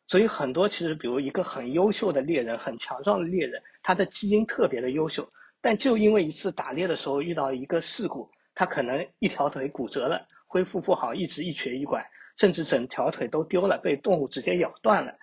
[0.07, 15.15] 所以很多其实，比如一个很优秀的猎人，很强壮的猎人，他的基因特别的优秀，但就因为一次打猎的时候遇到一个事故，他可能一条腿骨折了，恢复不好，一直一瘸一拐，甚至整条腿都丢了，被动物直接咬断了。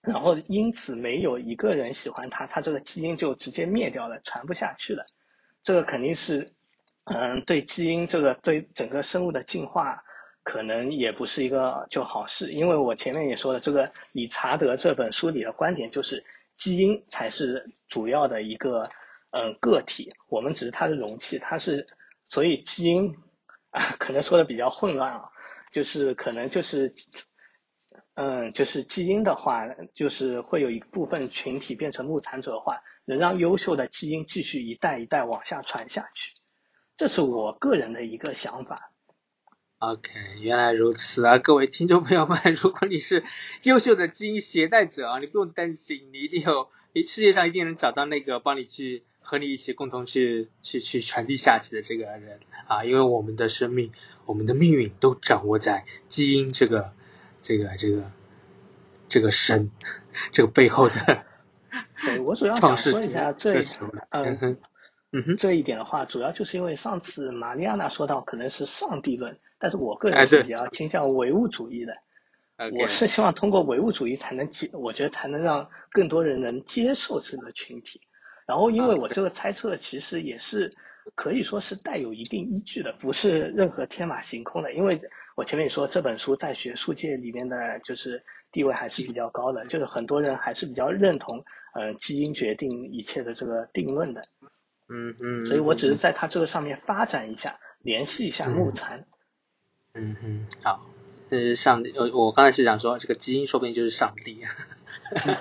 [0.00, 5.06] 然后因此没有一个人喜欢它，它这个基因就直接灭掉了，传不下去了。
[5.62, 6.52] 这个肯定是，
[7.04, 10.02] 嗯，对基因这个对整个生物的进化
[10.42, 16.24] 可能也不是一个就好事，因为我前面也说了，这个理查德这本书里的观点就是
[16.56, 18.90] 基因才是主要的一个
[19.30, 21.86] 嗯个体，我们只是它的容器，它是
[22.28, 23.16] 所以基因
[23.70, 25.30] 啊 可能说的比较混乱啊，
[25.72, 26.94] 就是可能就是。
[28.14, 36.34] 嗯，就是基因的话，就是会有一部分群体变成牧残者的话，能让优秀的基因继续一代一代往下传下去，
[36.98, 38.91] 这是我个人的一个想法。
[39.82, 43.24] OK，原来如此啊，各位听众朋友们， 如果你是
[43.64, 53.90] 优秀的基因携带者啊，你不用担心，你一定有，你世界上一定能找到那个帮你去和你一起共同去去去传递下去的这个人啊，因为我们的生命，
[54.24, 56.92] 我们的命运都掌握在基因这个。
[57.40, 58.08] 这个这个
[59.08, 59.72] 这个神，
[60.30, 61.24] 这个背后的，
[62.04, 63.60] 对我主要想说一下这
[64.10, 64.58] 嗯
[65.12, 71.94] 嗯哼这一点的话，主要就是因为上次玛丽亚娜说到可能是上帝论，但是我个人是比较倾向唯物主义的。
[72.80, 78.00] 我是希望通过唯物主义才能接，我觉得才能让更多人能接受这个群体。
[78.46, 80.74] 然后，因为我这个猜测其实也是
[81.14, 85.00] 可以说是带有一定依据的，不是任何天马行空的，因为。
[85.34, 88.22] 我前面也说这本书在学术界里面的就是
[88.52, 94.22] 地位还是比较高的，就是很多人还是比较认同，呃，基因决定一切的这个定论的。
[94.92, 95.46] 嗯嗯。
[95.46, 99.06] 所以我只是在它这个上面发展一下，联系一下木残。
[99.94, 100.86] 嗯嗯，好，
[101.30, 104.42] 呃，上帝，我我刚才是想说这个基因说不定就是上帝。
[104.44, 105.40] 哈哈。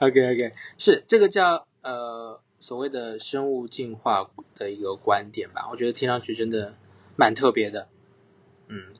[0.00, 5.68] OK OK，是这个叫呃所谓的生物进化的一个观点吧？
[5.70, 6.74] 我觉得听上去真的
[7.14, 7.88] 蛮特别的。
[8.66, 8.94] 嗯，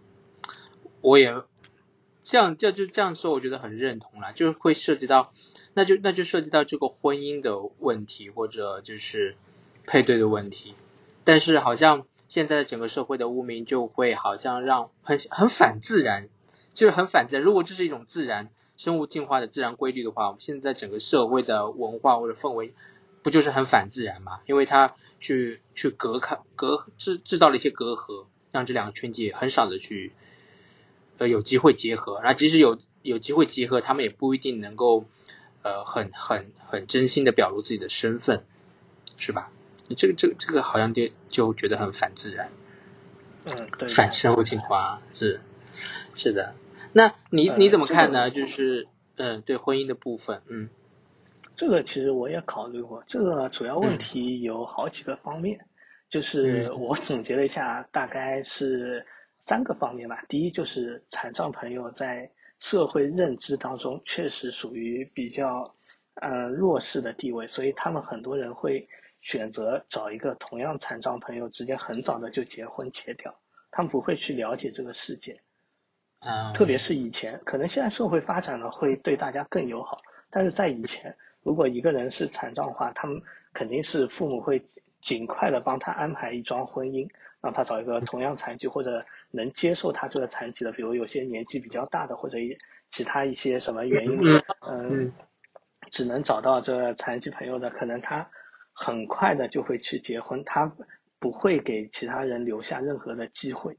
[1.00, 1.34] 我也
[2.22, 5.32] 这样这就这样说，我觉得很认同啦，就是会涉及到，
[5.76, 9.36] 那就那就涉及到这个婚姻的问题，或者就是
[9.86, 10.74] 配对的问题。
[11.24, 16.30] 但是好像现在整个社会的污名就会好像让很很反自然，
[16.72, 17.44] 就是很反自然。
[17.44, 22.72] 如果这是一种自然生物进化的自然规律的话，我们现在整个社会的文化或者氛围
[23.22, 24.40] 不就是很反自然吗？
[24.46, 28.26] 因为它去去隔开隔制制造了一些隔阂。
[28.52, 30.14] 让这两个群体很少的去
[31.18, 35.04] 呃有机会结合，那即使有有机会结合，他们也不一定能够
[35.66, 38.44] 呃很很很真心的表露自己的身份，
[39.16, 39.50] 是吧？
[39.88, 42.50] 你这个这个这个好像就就觉得很反自然，
[43.44, 45.40] 嗯，对，反生物进化是
[46.14, 46.54] 是的。
[46.92, 48.30] 那你你怎么看呢？
[48.30, 50.70] 就是嗯，对婚姻的部分，嗯，
[51.56, 55.66] 这个其实我也考虑过，这个主要问题有好几个方面。
[56.08, 59.04] 就是我总结了一下，大概是
[59.40, 60.24] 三个方面吧。
[60.28, 65.74] 第一就是残障朋友在社会认知当中确实属于比较
[66.14, 68.88] 呃弱势的地位，所以他们很多人会
[69.20, 73.38] 选择找一个同样残障朋友，直接很早的就结婚结掉，
[73.70, 75.40] 他们不会去了解这个世界。
[76.20, 83.20] 啊，特别是以前，可能现在社会发展了会对大家更友好，但是在以前，如果一个人是残障的话，他们
[83.52, 84.66] 肯定是父母会。
[85.06, 87.08] 尽快的帮他安排一桩婚姻，
[87.40, 92.36] 让他找一个同样残疾或者能接受他这个残疾的，比如有些年纪比较大的或者
[92.90, 95.12] 其他一些什么原因，嗯，
[95.92, 98.28] 只能找到这个残疾朋友的，可能他
[98.72, 100.72] 很快的就会去结婚，他
[101.20, 103.76] 不会给其他人留下任何的机会，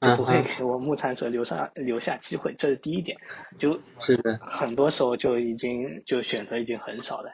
[0.00, 3.18] 就不会给我目残者留下留下机会，这是第一点，
[3.58, 7.30] 就是的，很多时候就已经就选择已经很少了。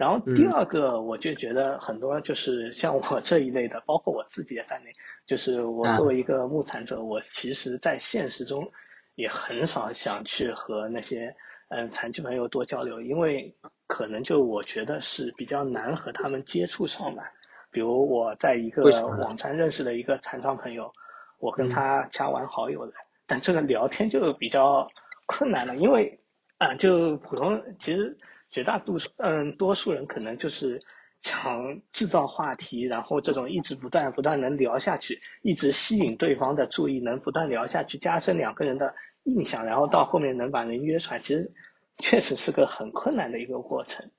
[0.00, 4.90] 然后第二个，我就觉得很多就是像我这一类的，包括我自己也在内，
[5.26, 8.72] 就是我作为一个木残者，我其实在现实中
[9.14, 11.36] 也很少想去和那些
[11.68, 13.54] 嗯残疾朋友多交流，因为
[13.86, 17.22] 可能就我觉得是比较难和他们接触上的。
[17.70, 18.84] 比如我在一个
[19.18, 20.90] 网站认识的一个残障朋友，
[21.38, 22.92] 我跟他加完好友了，
[23.26, 24.88] 但这个聊天就比较
[25.26, 26.18] 困难了，因为
[26.56, 28.16] 啊，就普通其实。
[28.50, 30.80] 绝大多数，嗯，多数人可能就是
[31.20, 41.52] 想制造话题，然后这种一直不断不断能聊下去，一直吸引对方的注意，能不断聊下去，加深两个人的印象，然后到后面能把人约出来，其实
[41.98, 44.10] 确实是个很困难的一个过程。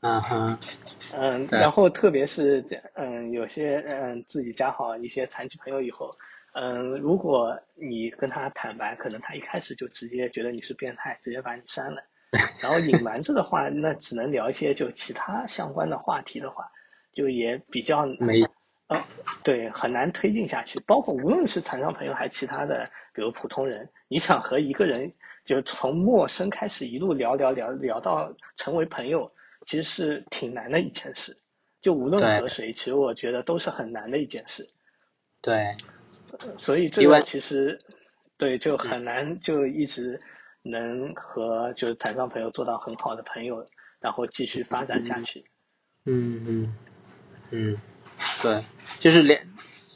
[0.00, 0.58] 嗯哼，
[1.14, 6.14] 嗯，然后特别是嗯，有些嗯自己加好一些残疾朋友以后，
[6.52, 12.02] 嗯，如果你跟他坦白，可能他一开始就直接觉得你是变态，直接把你删了。
[12.60, 16.70] 然后隐瞒着的话，那只能聊一些就其他相关的话题的话，
[17.12, 18.42] 就也比较没
[18.88, 19.02] 嗯，
[19.42, 20.78] 对，很难推进下去。
[20.86, 25.12] 包括无论是残障朋友还是其他的，比如普通人，你想和一个人
[25.44, 29.32] 就从陌生开始一路聊聊聊聊到成为朋友，
[29.66, 31.38] 其实是挺难的一件事。
[31.80, 34.68] 就无论和谁，其实我觉得都是很难的一件事。
[35.40, 35.76] 对，
[36.56, 37.80] 所以这个其实
[38.36, 40.20] 对就很难，就一直
[40.64, 43.68] 能和就是残障朋友做到很好的朋友，
[44.00, 45.44] 然后继续发展下去。
[46.06, 46.76] 嗯嗯
[47.50, 47.78] 嗯，
[48.42, 48.64] 对，
[48.98, 49.42] 就是两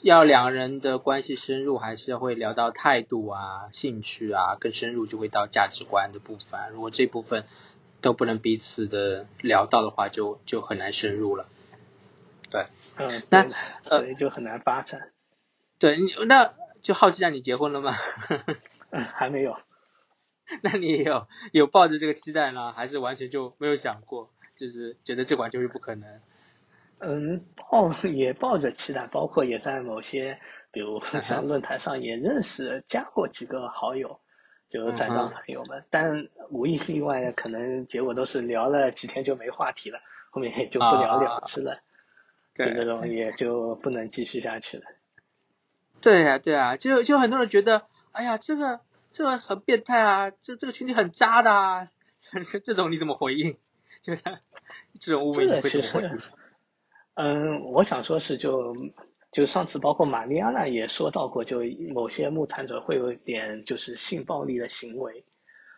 [0.03, 6.71] 要两人的关系深入，还是会聊到态度啊、兴趣啊，更深入就会到价值观的部分。
[6.71, 7.45] 如果这部分
[8.01, 11.47] 都不能彼此的聊到的话，就就很难深入了。
[12.51, 12.67] 对，
[12.97, 13.47] 嗯，那
[13.83, 15.11] 所以就很难发展。
[15.79, 17.97] 对，你那就好奇下，你结婚了吗？
[18.91, 19.57] 嗯，还没有。
[20.63, 26.21] 那你有有抱着这个期待呢，还是完全就没有想过，就是觉得这款就是不可能？
[27.01, 30.41] 嗯，抱也抱着期待，包括也在某些，
[30.73, 34.21] 比如 像论坛上也认识加过几个好友，
[34.69, 41.81] 就是残障朋友们，但无一例外的，可能结果都是聊了几天就没话题了，后面也就不了了之了。
[42.55, 44.83] 就这种也就不能继续下去了。
[46.01, 48.81] 对呀，对啊，就就很多人觉得，哎呀，这个
[49.11, 51.89] 这很变态啊，这这个群体很渣的，啊，
[52.65, 53.57] 这种你怎么回应？
[54.03, 54.23] 就是
[55.01, 56.21] 这种误会你会怎么回应？
[57.15, 58.75] 嗯，我想说是就
[59.33, 61.61] 就上次包括玛丽安娜也说到过，就
[61.93, 65.25] 某些牧残者会有一点就是性暴力的行为。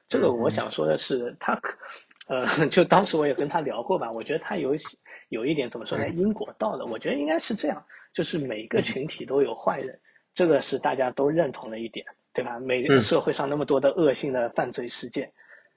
[0.08, 1.78] 这个我想说的是，他可
[2.26, 4.76] 呃， 就当时我也跟他聊过吧，我觉得他有。
[5.28, 6.08] 有一点怎么说呢？
[6.08, 10.00] 因果道的，我觉得应该是这样，就是每个群体都有坏人，
[10.34, 12.58] 这个是大家都认同的一点，对吧？
[12.60, 15.32] 每个社会上那么多的恶性的犯罪事件，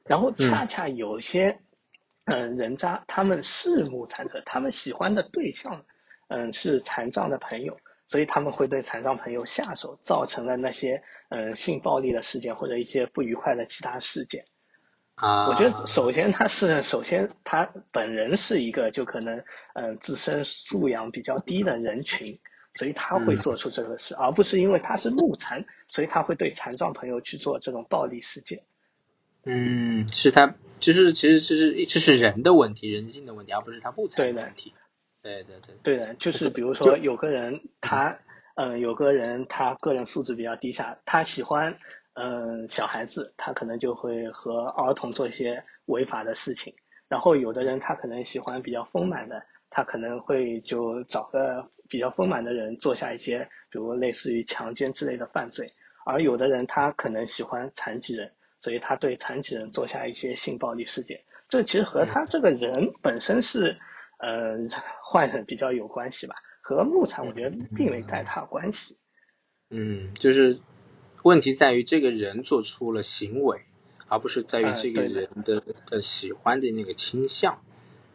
[0.05, 1.59] 然后恰恰有些
[2.25, 5.83] 嗯人渣，他们是目残者，他们喜欢的对象
[6.27, 7.77] 嗯是残障的朋友，
[8.07, 14.45] 所以他们会对残障朋友下手，造成了那些嗯性暴力的事件或者一些不愉快的其他事件。
[15.15, 19.43] 啊，我觉得首先他是首先他本人是一个就可能
[19.73, 22.39] 嗯自身素养比较低的人群，
[22.73, 28.63] 所以他会做出这个事，而不是因为他是木残，所以他会对残障朋友去做这种暴力事件。
[29.45, 34.73] 嗯，是他就是其实这是这是人的问题，人性的问题，而不是他目残的问题。
[35.21, 35.75] 对对对。
[35.83, 38.19] 对的，就是比如说有个人他
[38.55, 41.77] 嗯有个人他个人素质比较低下，他喜欢。
[42.15, 46.75] 嗯，小孩子他可能就会和儿童做一些违法的事情，
[47.07, 55.73] 然后有的人他可能喜欢比较丰满的，他可能会就找个比较丰满的人做下一些，比如类似于强奸之类的犯罪，
[56.07, 58.31] 而有的人他可能喜欢残疾人，
[58.61, 63.77] 所以他对残疾人做下一些性暴力事件，这其实和他这个人本身是
[64.17, 64.71] 嗯
[65.11, 66.33] 坏人比较有关系吧，
[66.63, 68.97] 和木残我觉得并没太大关系。
[69.69, 70.59] 嗯，就是。
[71.23, 73.61] 问题在于这个人做出了行为，
[74.09, 77.63] 而不是在于这个人的的喜欢的那个倾向。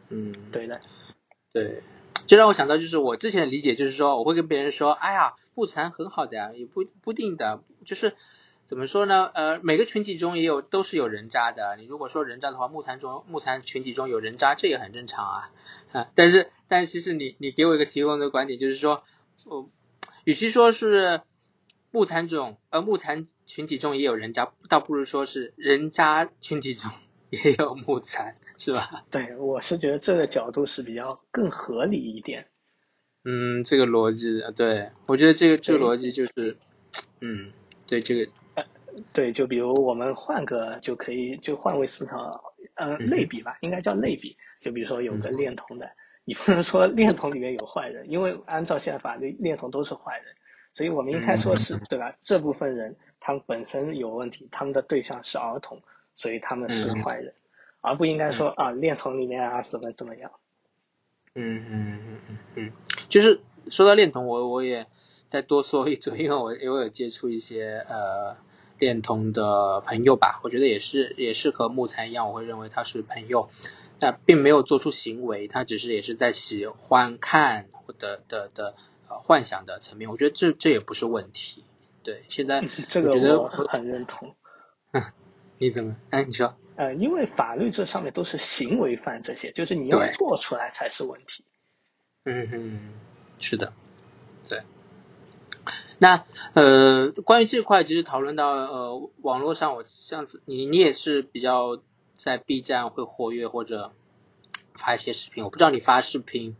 [0.09, 0.79] 嗯，对的，
[1.51, 1.81] 对，
[2.27, 8.15] 这让我想到就是我之前的理解，就是说我会跟别人说，哎呀，不残很好的呀，也不不定的，就是
[8.65, 9.29] 怎么说呢？
[9.33, 11.75] 呃，每个群体中也有都是有人渣的。
[11.77, 16.09] 你如果说人渣的话，木残中木残群体中有人渣，这也很正常啊。
[16.15, 19.03] 但是但其实你你给我一个提供的观点就是说，
[19.47, 19.69] 我
[20.23, 21.21] 与其说是。
[21.91, 26.91] 木残种，呃，木残群体中也有人渣，倒不如说是人渣群体中
[27.31, 29.03] 也有木残，是吧？
[29.09, 32.45] 对，我是觉得这个角度是比较更合理一点。
[33.23, 36.57] 嗯，这个逻辑，对我觉得这个这个逻辑就是，
[37.21, 37.51] 嗯，
[37.87, 38.63] 对这个，呃，
[39.13, 44.37] 对，就比如我们换个就可以就换位思考，呃，类比吧，应该叫类比。
[44.61, 45.89] 就比如说有个恋童的，
[46.25, 50.35] 你不能说恋童里面有坏人，因为按照现在法律，恋童都是坏人。
[50.73, 52.15] 所以我们应该说是对吧？
[52.23, 55.81] 这部分人他们本身有问题，他们的对象是儿童，
[56.15, 57.33] 所以他们是坏人，
[57.81, 60.31] 而不应该说啊恋童里面啊怎么怎么样。
[61.35, 62.71] 嗯嗯嗯嗯嗯，
[63.09, 64.87] 就是说到恋童，我我也
[65.27, 68.37] 再多说一嘴， 因为我我有接触一些呃
[68.77, 73.49] 恋童的朋友吧，我觉得也是也是和木材一样，我会认为他是朋友，
[73.99, 78.75] 但并没有做出行为，他只是也是在喜欢看或的的的。
[79.23, 81.63] 幻想的层面，我觉得这这也不是问题。
[82.03, 83.09] 对，现在 这个
[83.41, 84.35] 我很认同。
[85.57, 85.95] 你怎么？
[86.11, 86.53] 哎，你说？
[86.79, 91.43] 呃，因为法律这上面都是行为犯，这些就是你要做出来才是问题。
[92.23, 92.93] 嗯嗯，
[93.41, 93.73] 是的，
[94.47, 94.63] 对。
[95.97, 96.23] 那
[96.53, 101.81] 呃，关于这块，其实讨论到呃，网络上，我上次你你也是比较
[102.15, 103.91] 在 B 站会活跃或者
[104.73, 106.55] 发一些视频，我不知道你发视频。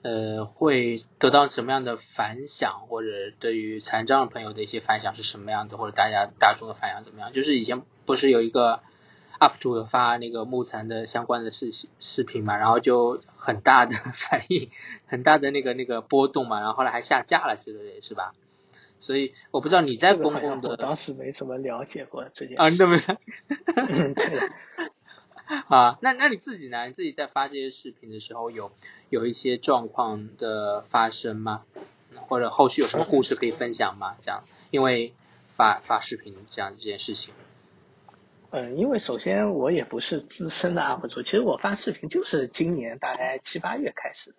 [0.00, 7.32] 呃，会得到什么样的反响，或者对于残障朋友的一些反响是什么样子，或者大家大众的反响怎么样？
[7.32, 8.80] 就是以前不是有一个
[9.40, 14.68] UP 主有发那个木残的相关的视视频嘛，然后就很大的 反应，
[15.06, 18.34] 很大的那个那个波动嘛，然后后来还下架了之类的，是吧？
[18.98, 22.98] 所以我不知道你在公共的，当时没怎么了解过这件啊，你怎么。
[23.68, 24.50] 对。
[25.68, 26.86] 啊，那那你自己呢？
[26.86, 28.72] 你自己在发这些视频的时候，有
[29.10, 31.64] 有一些状况的发生吗？
[32.28, 34.16] 或者后续有什么故事可以分享吗？
[34.22, 35.12] 这样，因为
[35.48, 37.34] 发发视频这样这件事情。
[38.54, 44.36] 嗯，因为首先我也不是资深的 UP 主，其实我发视频就是今年大概七八月开始的。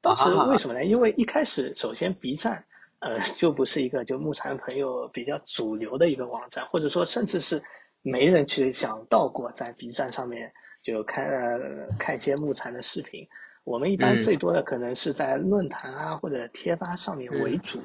[0.00, 0.84] 当时为什么呢？
[0.84, 2.64] 因为一开始首先 B 站
[2.98, 7.62] 呃就不是一个就木残朋友比较主流的一个网站，或者说甚至是。
[8.06, 10.52] 没人去想到过在 B 站上面
[10.82, 13.28] 就看呃看一些木材的视频，
[13.64, 17.80] 我们一般最多的可能是在论坛啊或者贴吧上面为主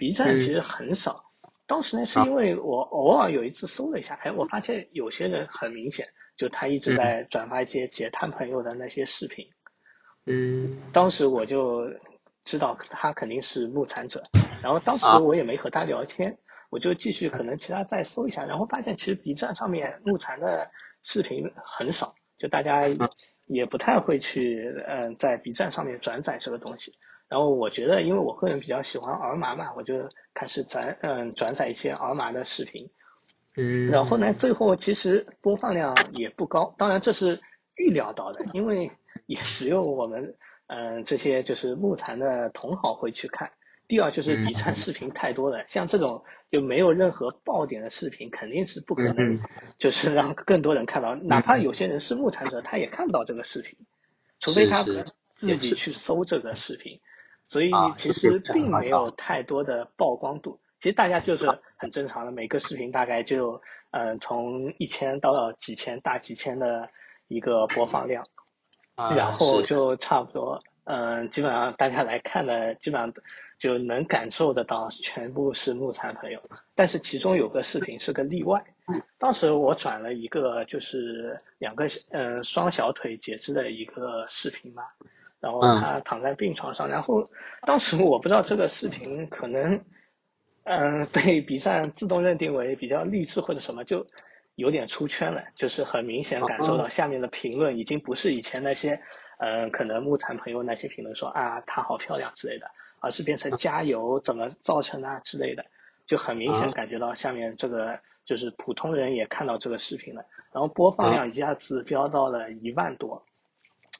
[0.00, 1.26] ，B 站其实很少。
[1.72, 6.06] 当时呢是因为我偶尔有一次搜了一下，哎，我发现有些人很明显
[6.36, 9.46] 就他一直在转发一些截瘫朋友的那些视频，
[10.26, 11.88] 嗯，当时我就
[12.44, 14.22] 知道他肯定是木残者，
[14.62, 16.36] 然后当时我也没和他聊天。
[16.68, 20.70] 我就继续可能其他再搜一下，然后发现其实 B 站上面木残的
[21.02, 22.84] 视频很少，就大家
[23.46, 26.92] 也不太会去嗯在 B 站上面转载这个东西。
[27.32, 32.90] 然后我觉得，因为我个人比较喜欢儿麻嘛，我就开始转嗯转载一些儿麻的视频。
[33.56, 33.88] 嗯。
[33.88, 37.40] 然后呢，最后其实播放量也不高，当然这是
[37.74, 38.90] 预料到的，因为
[39.24, 40.34] 也只有我们
[40.66, 43.50] 嗯这些就是木残的同好会去看。
[43.88, 49.40] 第二就是 B 站视频太多了，像这种就没有任何爆点的视频，肯定是不可能，
[49.78, 51.14] 就是让更多人看到。
[51.14, 53.78] 哪怕有些人是木残者，他也看不到这个视频，
[54.38, 54.82] 除非他
[55.30, 57.00] 自己去搜这个视频。
[57.52, 60.58] 所以其实并没有太多的曝光度。
[60.80, 61.46] 其实大家就是
[61.76, 66.88] 很正常的，每个视频大概就嗯从一千到几千大几千的
[67.28, 68.26] 一个播放量，
[68.96, 73.12] 然后就差不多嗯基本上大家来看的基本上。
[73.58, 76.42] 就能感受得到，全部是木残朋友，
[76.74, 78.64] 但是其中有个视频是个例外。
[79.18, 84.82] 当时我转了一个，就是两个嗯双小腿截肢的一个视频嘛，
[85.42, 87.28] 然后他躺在病床上，然后
[87.66, 89.84] 当时我不知道这个视频可能
[90.64, 94.06] 嗯被 B 站自动认定为比较励志或者什么，就
[94.54, 99.02] 有点出圈了，就是很明显感受到下面的评论已经不是以前那些
[99.38, 102.70] 嗯可能木残朋友那些评论说啊她好漂亮之类的。
[103.04, 105.64] 而是变成加油怎么造成啊之类的，
[106.06, 113.26] 就很明显感觉到下面这个就是普通人也看到这个视频了，然后播放量一下子飙到了一万多，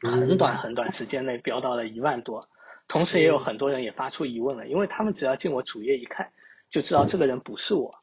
[0.03, 2.49] 很短很短时间内飙到了一万多，
[2.89, 6.33] 同时也有很多人也发出疑问了，因为他们只要进我主页一看，
[6.71, 7.95] 就知道这个人不是我，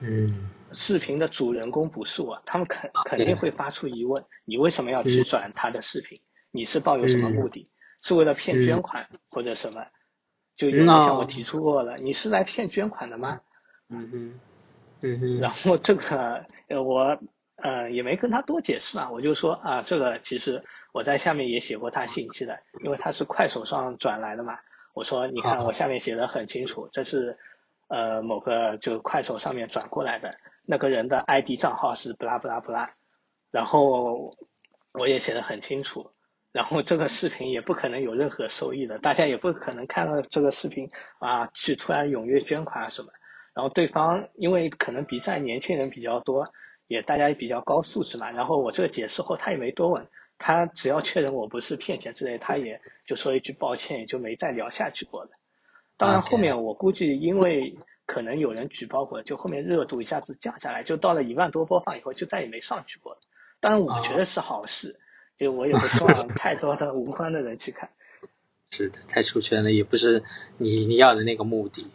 [0.00, 6.20] 嗯，视频的主人公不是我，他们肯肯定会发出疑问，你为什么要去转他的视频？
[6.52, 7.68] 你是抱有什么目的？
[8.02, 9.86] 是为了骗捐款或者什么，
[10.56, 13.40] 就有人向我提出过了，你是来骗捐款的吗？
[13.88, 14.40] 嗯哼，
[15.02, 15.40] 嗯哼。
[15.40, 17.20] 然后这个呃我
[17.62, 24.58] 呃也没跟他多解释嘛，我就说啊这个其实我在下面也写过他信息的，因为他是快手上转来的嘛。
[24.92, 27.38] 我说你看我下面写的很清楚，这是
[27.88, 30.36] 呃某个就快手上面转过来的
[30.66, 32.90] 那个人的 ID 账号是不拉不拉不拉，
[33.50, 34.36] 然后
[34.92, 36.10] 我也写的很清楚。
[36.52, 40.90] 然后这个视频也不可能有任何收益的，大家也不可能看到这个视频
[41.20, 43.12] 啊去突然踊跃捐款啊什么。
[43.54, 46.52] 然后对方因为可能 B 站年轻人比较多，
[46.90, 48.32] 也大家也比较高素质嘛。
[48.32, 55.30] 然后我这个解释后他也没多问，他只要确认我不是骗钱之类，他也就说一句抱歉，也就没再聊下去过了。
[55.96, 63.20] 当然后面我估计因为可能有人举报过，就后面热度一下子降下来，就到了一万多播放以后就再也没上去过了。
[63.60, 64.98] 当然我觉得是好事。
[65.38, 67.88] 就我也不希望太多的无关的人去看。
[68.70, 70.22] 是的，太出圈了，也不是
[70.58, 71.86] 你你要的那个目的。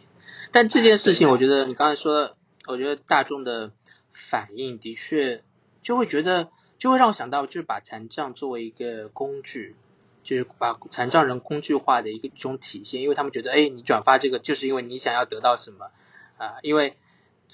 [0.50, 2.36] 但这件事情，我觉得你刚才说，
[2.66, 3.70] 我觉得大众的
[4.16, 5.44] 反应的确
[5.82, 9.76] 就会觉得，就会让我想到，就是把残障作为一个工具，
[10.24, 15.90] 就是把残障人工具化的一个一种体现，因为他们觉得，哎，你转发这个就是因为你想要得到什么
[16.38, 16.56] 啊？
[16.62, 16.96] 因为。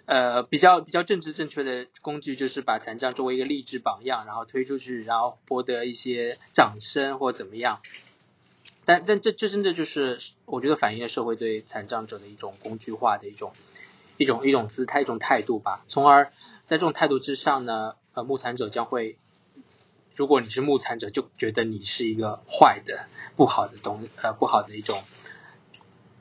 [0.07, 7.79] 呃，比较比较政治正确的工具就是把残障作为一个励志榜样，然后推出去，然后博得一些掌声或怎么样。
[8.87, 13.53] 但但这这真的就是我觉得反映了社会对残障者的一种工具化的一种
[14.17, 15.85] 一种一种姿态一种态度吧。
[15.89, 16.33] 从而
[16.73, 19.19] 在这种态度之上呢，呃，木残者将会
[20.17, 23.05] 如果你是木残者，就觉得你是一个坏的、
[23.37, 25.03] 不好的东呃不好的一种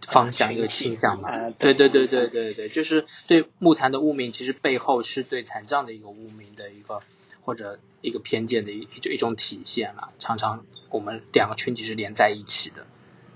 [0.02, 1.52] 方向一个倾向吧。
[1.52, 7.02] 对对对对对对，就是对木残的污名，其实背后是对残障的一个污名的一个
[7.46, 10.12] 或者一个偏见的一一一种体现了。
[10.20, 12.86] 常常我们两个群体是连在一起的，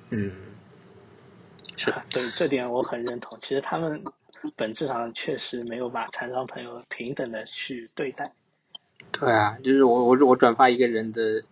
[0.10, 0.34] 嗯，
[1.78, 3.38] 是的，对这点我很认同。
[3.42, 4.04] 其实他们
[4.56, 8.34] 本质上确实没有把残障朋友平等的去对待。
[9.12, 11.44] 对啊，就是我我我转发一个人的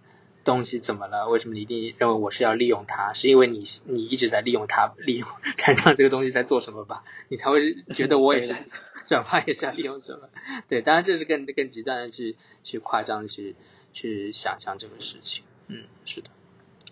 [0.43, 1.29] 东西怎么了？
[1.29, 3.13] 为什么你一定认为我是要利用他？
[3.13, 5.27] 是因为你你一直在利用他，利用
[5.57, 7.03] 看上这个东西在做什么吧？
[7.29, 8.55] 你才会觉得我也是
[9.05, 10.29] 转发也是要利用什么？
[10.67, 13.55] 对，当然这是更更极端的去去夸张去
[13.91, 15.43] 去想象这个事情。
[15.67, 16.29] 嗯，是的，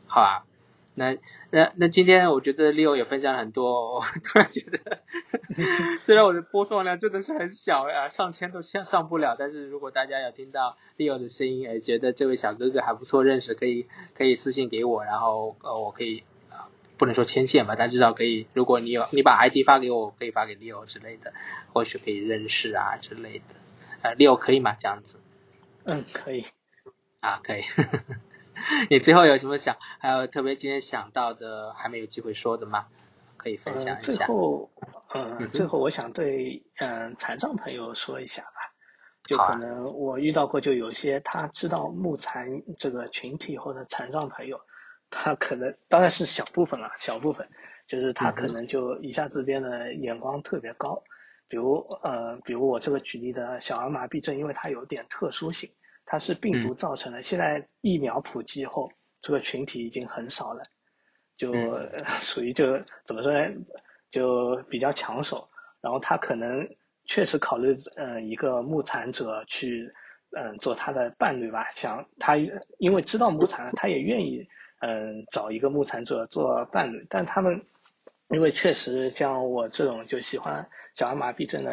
[0.08, 0.44] 好啊。
[0.94, 1.18] 那
[1.52, 5.00] 那那今天我觉得 Leo 也分享了很多，我突然觉得，
[6.04, 16.24] 虽然我的播放量真的是很小呀，上千都上上不了，但是如果大家有听到 Leo 的声音，哎，觉得这位小哥哥还不错，认识，可以可以私信给我，然后呃我可以
[16.98, 21.34] 不能说牵线吧，但至少可以，如果你有你把 ID 发给我，可以发给 Leo 之类的，
[21.74, 23.46] 或许可以认识啊之类的，
[24.02, 24.76] 呃，Leo 可以吗？
[24.78, 25.20] 这样子？
[25.86, 26.46] 嗯，可以。
[27.22, 27.62] 啊，可以。
[28.90, 32.88] 你最后有什么想，还有特别今天想到的还没有机会说的吗？
[33.38, 34.12] 可以分享一下。
[34.12, 34.70] 最后，
[35.16, 38.74] 嗯，最后我想对嗯残障朋友说一下吧，
[39.24, 44.60] 就可能我遇到过，就有些他知道木残这个群体或者残障朋友，
[45.10, 47.50] 他可能当然是小部分了，小部分，
[47.88, 51.04] 就是他可能就一下子变得眼光特别高，
[51.48, 55.72] 比如呃，比如我这个举例的小儿麻痹症，因为它有点特殊性。
[56.06, 57.22] 它是病毒造成的。
[57.24, 58.92] 现在疫苗普及后，
[59.22, 60.64] 这个群体已经很少了，
[61.38, 61.52] 就
[62.22, 63.40] 属于就怎么说呢，
[64.10, 65.48] 就比较抢手。
[65.82, 66.68] 然后他可能
[67.06, 69.92] 确实考虑，嗯，一个牧产者去，
[70.38, 71.72] 嗯，做他的伴侣吧。
[71.72, 72.38] 想他
[72.78, 74.48] 因为知道牧产，他也愿意，
[74.82, 77.06] 嗯，找一个牧产者做伴侣。
[77.10, 77.66] 但他们
[78.30, 81.72] 因为确实像我这种就喜欢小儿麻痹症的，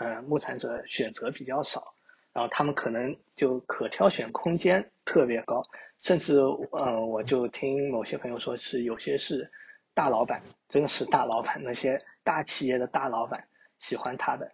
[0.00, 1.94] 呃，牧产者选择比较少。
[2.38, 5.64] 然后他们可能就可挑选空间特别高，
[6.00, 9.50] 甚至嗯，我就听某些朋友说是有些是
[9.92, 13.48] 大老板，真的是大老板，那些大企业的大老板
[13.80, 14.52] 喜欢他的。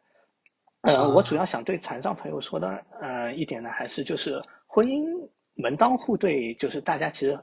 [0.81, 7.39] 嗯，我主要想对残障朋友说的，呃，一点呢，还是就是婚姻门当户对，就是大家其实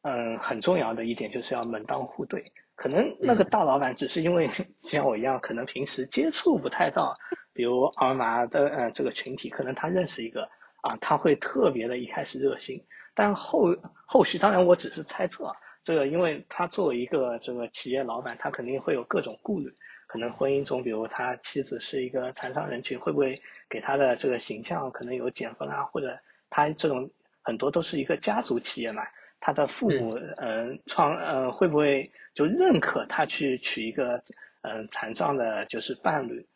[0.00, 2.52] 嗯很重要的一点就是要门当户对。
[2.74, 4.48] 可能那个大老板只是因为
[4.80, 7.14] 像我一样，可能平时接触不太到。
[7.58, 10.48] 比如尔玛的呃这个群体，可能他认识一个
[10.80, 12.80] 啊，他会特别的一开始热心，
[13.16, 13.74] 但后
[14.06, 15.52] 后续当然我只是猜测，
[15.82, 19.74] 这个因为他作为一个这个企业老板，他肯定会有各种顾虑，
[20.06, 25.82] 可能婚姻中，比如他妻子是一个残障人群，会不会给他的这个形象可能有减分啊？
[25.82, 26.16] 或者
[26.50, 27.10] 他这种
[27.42, 29.02] 很多都是一个家族企业嘛，
[29.40, 34.22] 他的父母嗯创呃会不会就认可他去娶一个
[34.62, 36.46] 嗯残障的就是伴侣？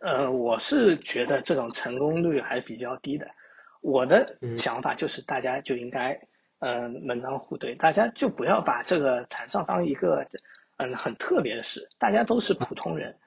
[0.00, 3.26] 呃，我是觉得这种成功率还比较低的。
[3.80, 6.20] 我的想法就是，大家就应该，
[6.60, 10.26] 嗯，门当户对，大家就不要把这个残障当一个，
[10.76, 11.88] 嗯，很特别的事。
[11.98, 13.18] 大家都是普通人，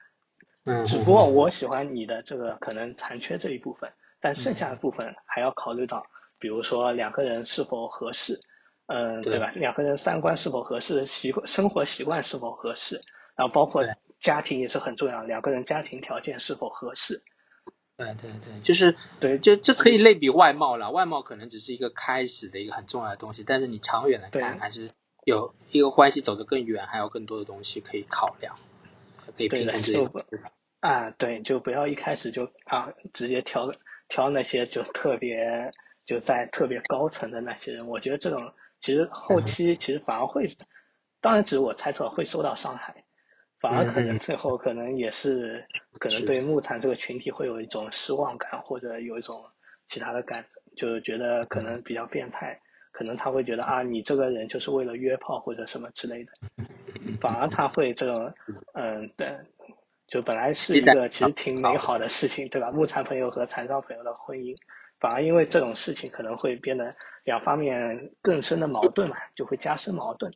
[0.64, 6.06] 嗯，只不过我喜欢你的这个可能残缺这一部分，但剩下的部分还要考虑到，
[6.38, 8.40] 比如说两个人是否合适，
[8.86, 9.50] 嗯，对吧？
[9.54, 13.02] 两个人三观是否合适，习惯生活习惯是否合适，
[13.36, 13.84] 然后包括。
[14.20, 17.22] 家庭也是很重要，两个人家庭条件是否合适？
[17.96, 20.90] 对对对，就是对，就这可以类比外貌了。
[20.90, 24.90] 外貌可能只是一个开始的一个很重要的东西，但是你长远来看，还是
[25.24, 28.56] 有一个关系走得更远，还有更多的东西可以考量，
[29.24, 30.26] 可以平衡这个。
[30.80, 33.72] 啊，对，就不要一开始就啊直接挑
[34.08, 35.72] 挑那些就特别
[36.04, 37.86] 就在特别高层的那些人。
[37.86, 38.52] 我觉得这种
[38.82, 40.54] 其实后期其实反而会，
[41.22, 43.05] 当然只是我猜测会受到伤害。
[43.60, 45.64] 反而可能最后可能也是
[45.98, 49.44] 可能对木残这个群体会有一种失望感，或者有一种
[49.88, 50.44] 其他的感，
[50.76, 52.60] 就是觉得可能比较变态，
[52.92, 56.32] 可能他会觉得啊，你这个人就是为了约炮或者什么之类的，
[57.20, 58.32] 反而他会这种
[58.74, 59.38] 嗯，对，
[60.06, 62.70] 就本来是一个其实挺美好的事情，对吧？
[62.70, 64.56] 木残朋友和残障朋友的婚姻，
[65.00, 66.94] 反而因为这种事情可能会变得
[67.24, 70.34] 两方面更深的矛盾嘛，就会加深矛盾。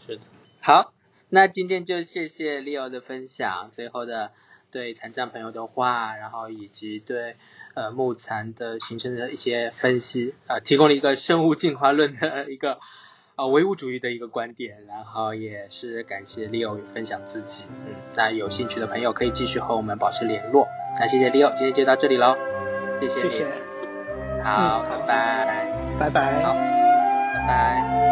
[0.00, 0.22] 是的，
[0.60, 0.93] 好。
[1.34, 4.30] 那今天就谢谢 Leo 的分享，最后的
[4.70, 7.34] 对残障朋友的话，然后以及对
[7.74, 12.78] 呃木残的形成的一些分析，呃提供了一个生物进化论的一个
[13.34, 20.68] 呃唯物主义的一个观点，然后也是感谢 Leo 分享自己，嗯，那有兴趣的朋友可以继续和我们保持联络，
[21.00, 22.38] 那谢谢 Leo，今天就到这里喽，
[23.00, 23.46] 谢谢，谢谢，
[24.44, 26.64] 好，拜拜，拜拜，好，拜拜。
[27.34, 28.03] 拜拜。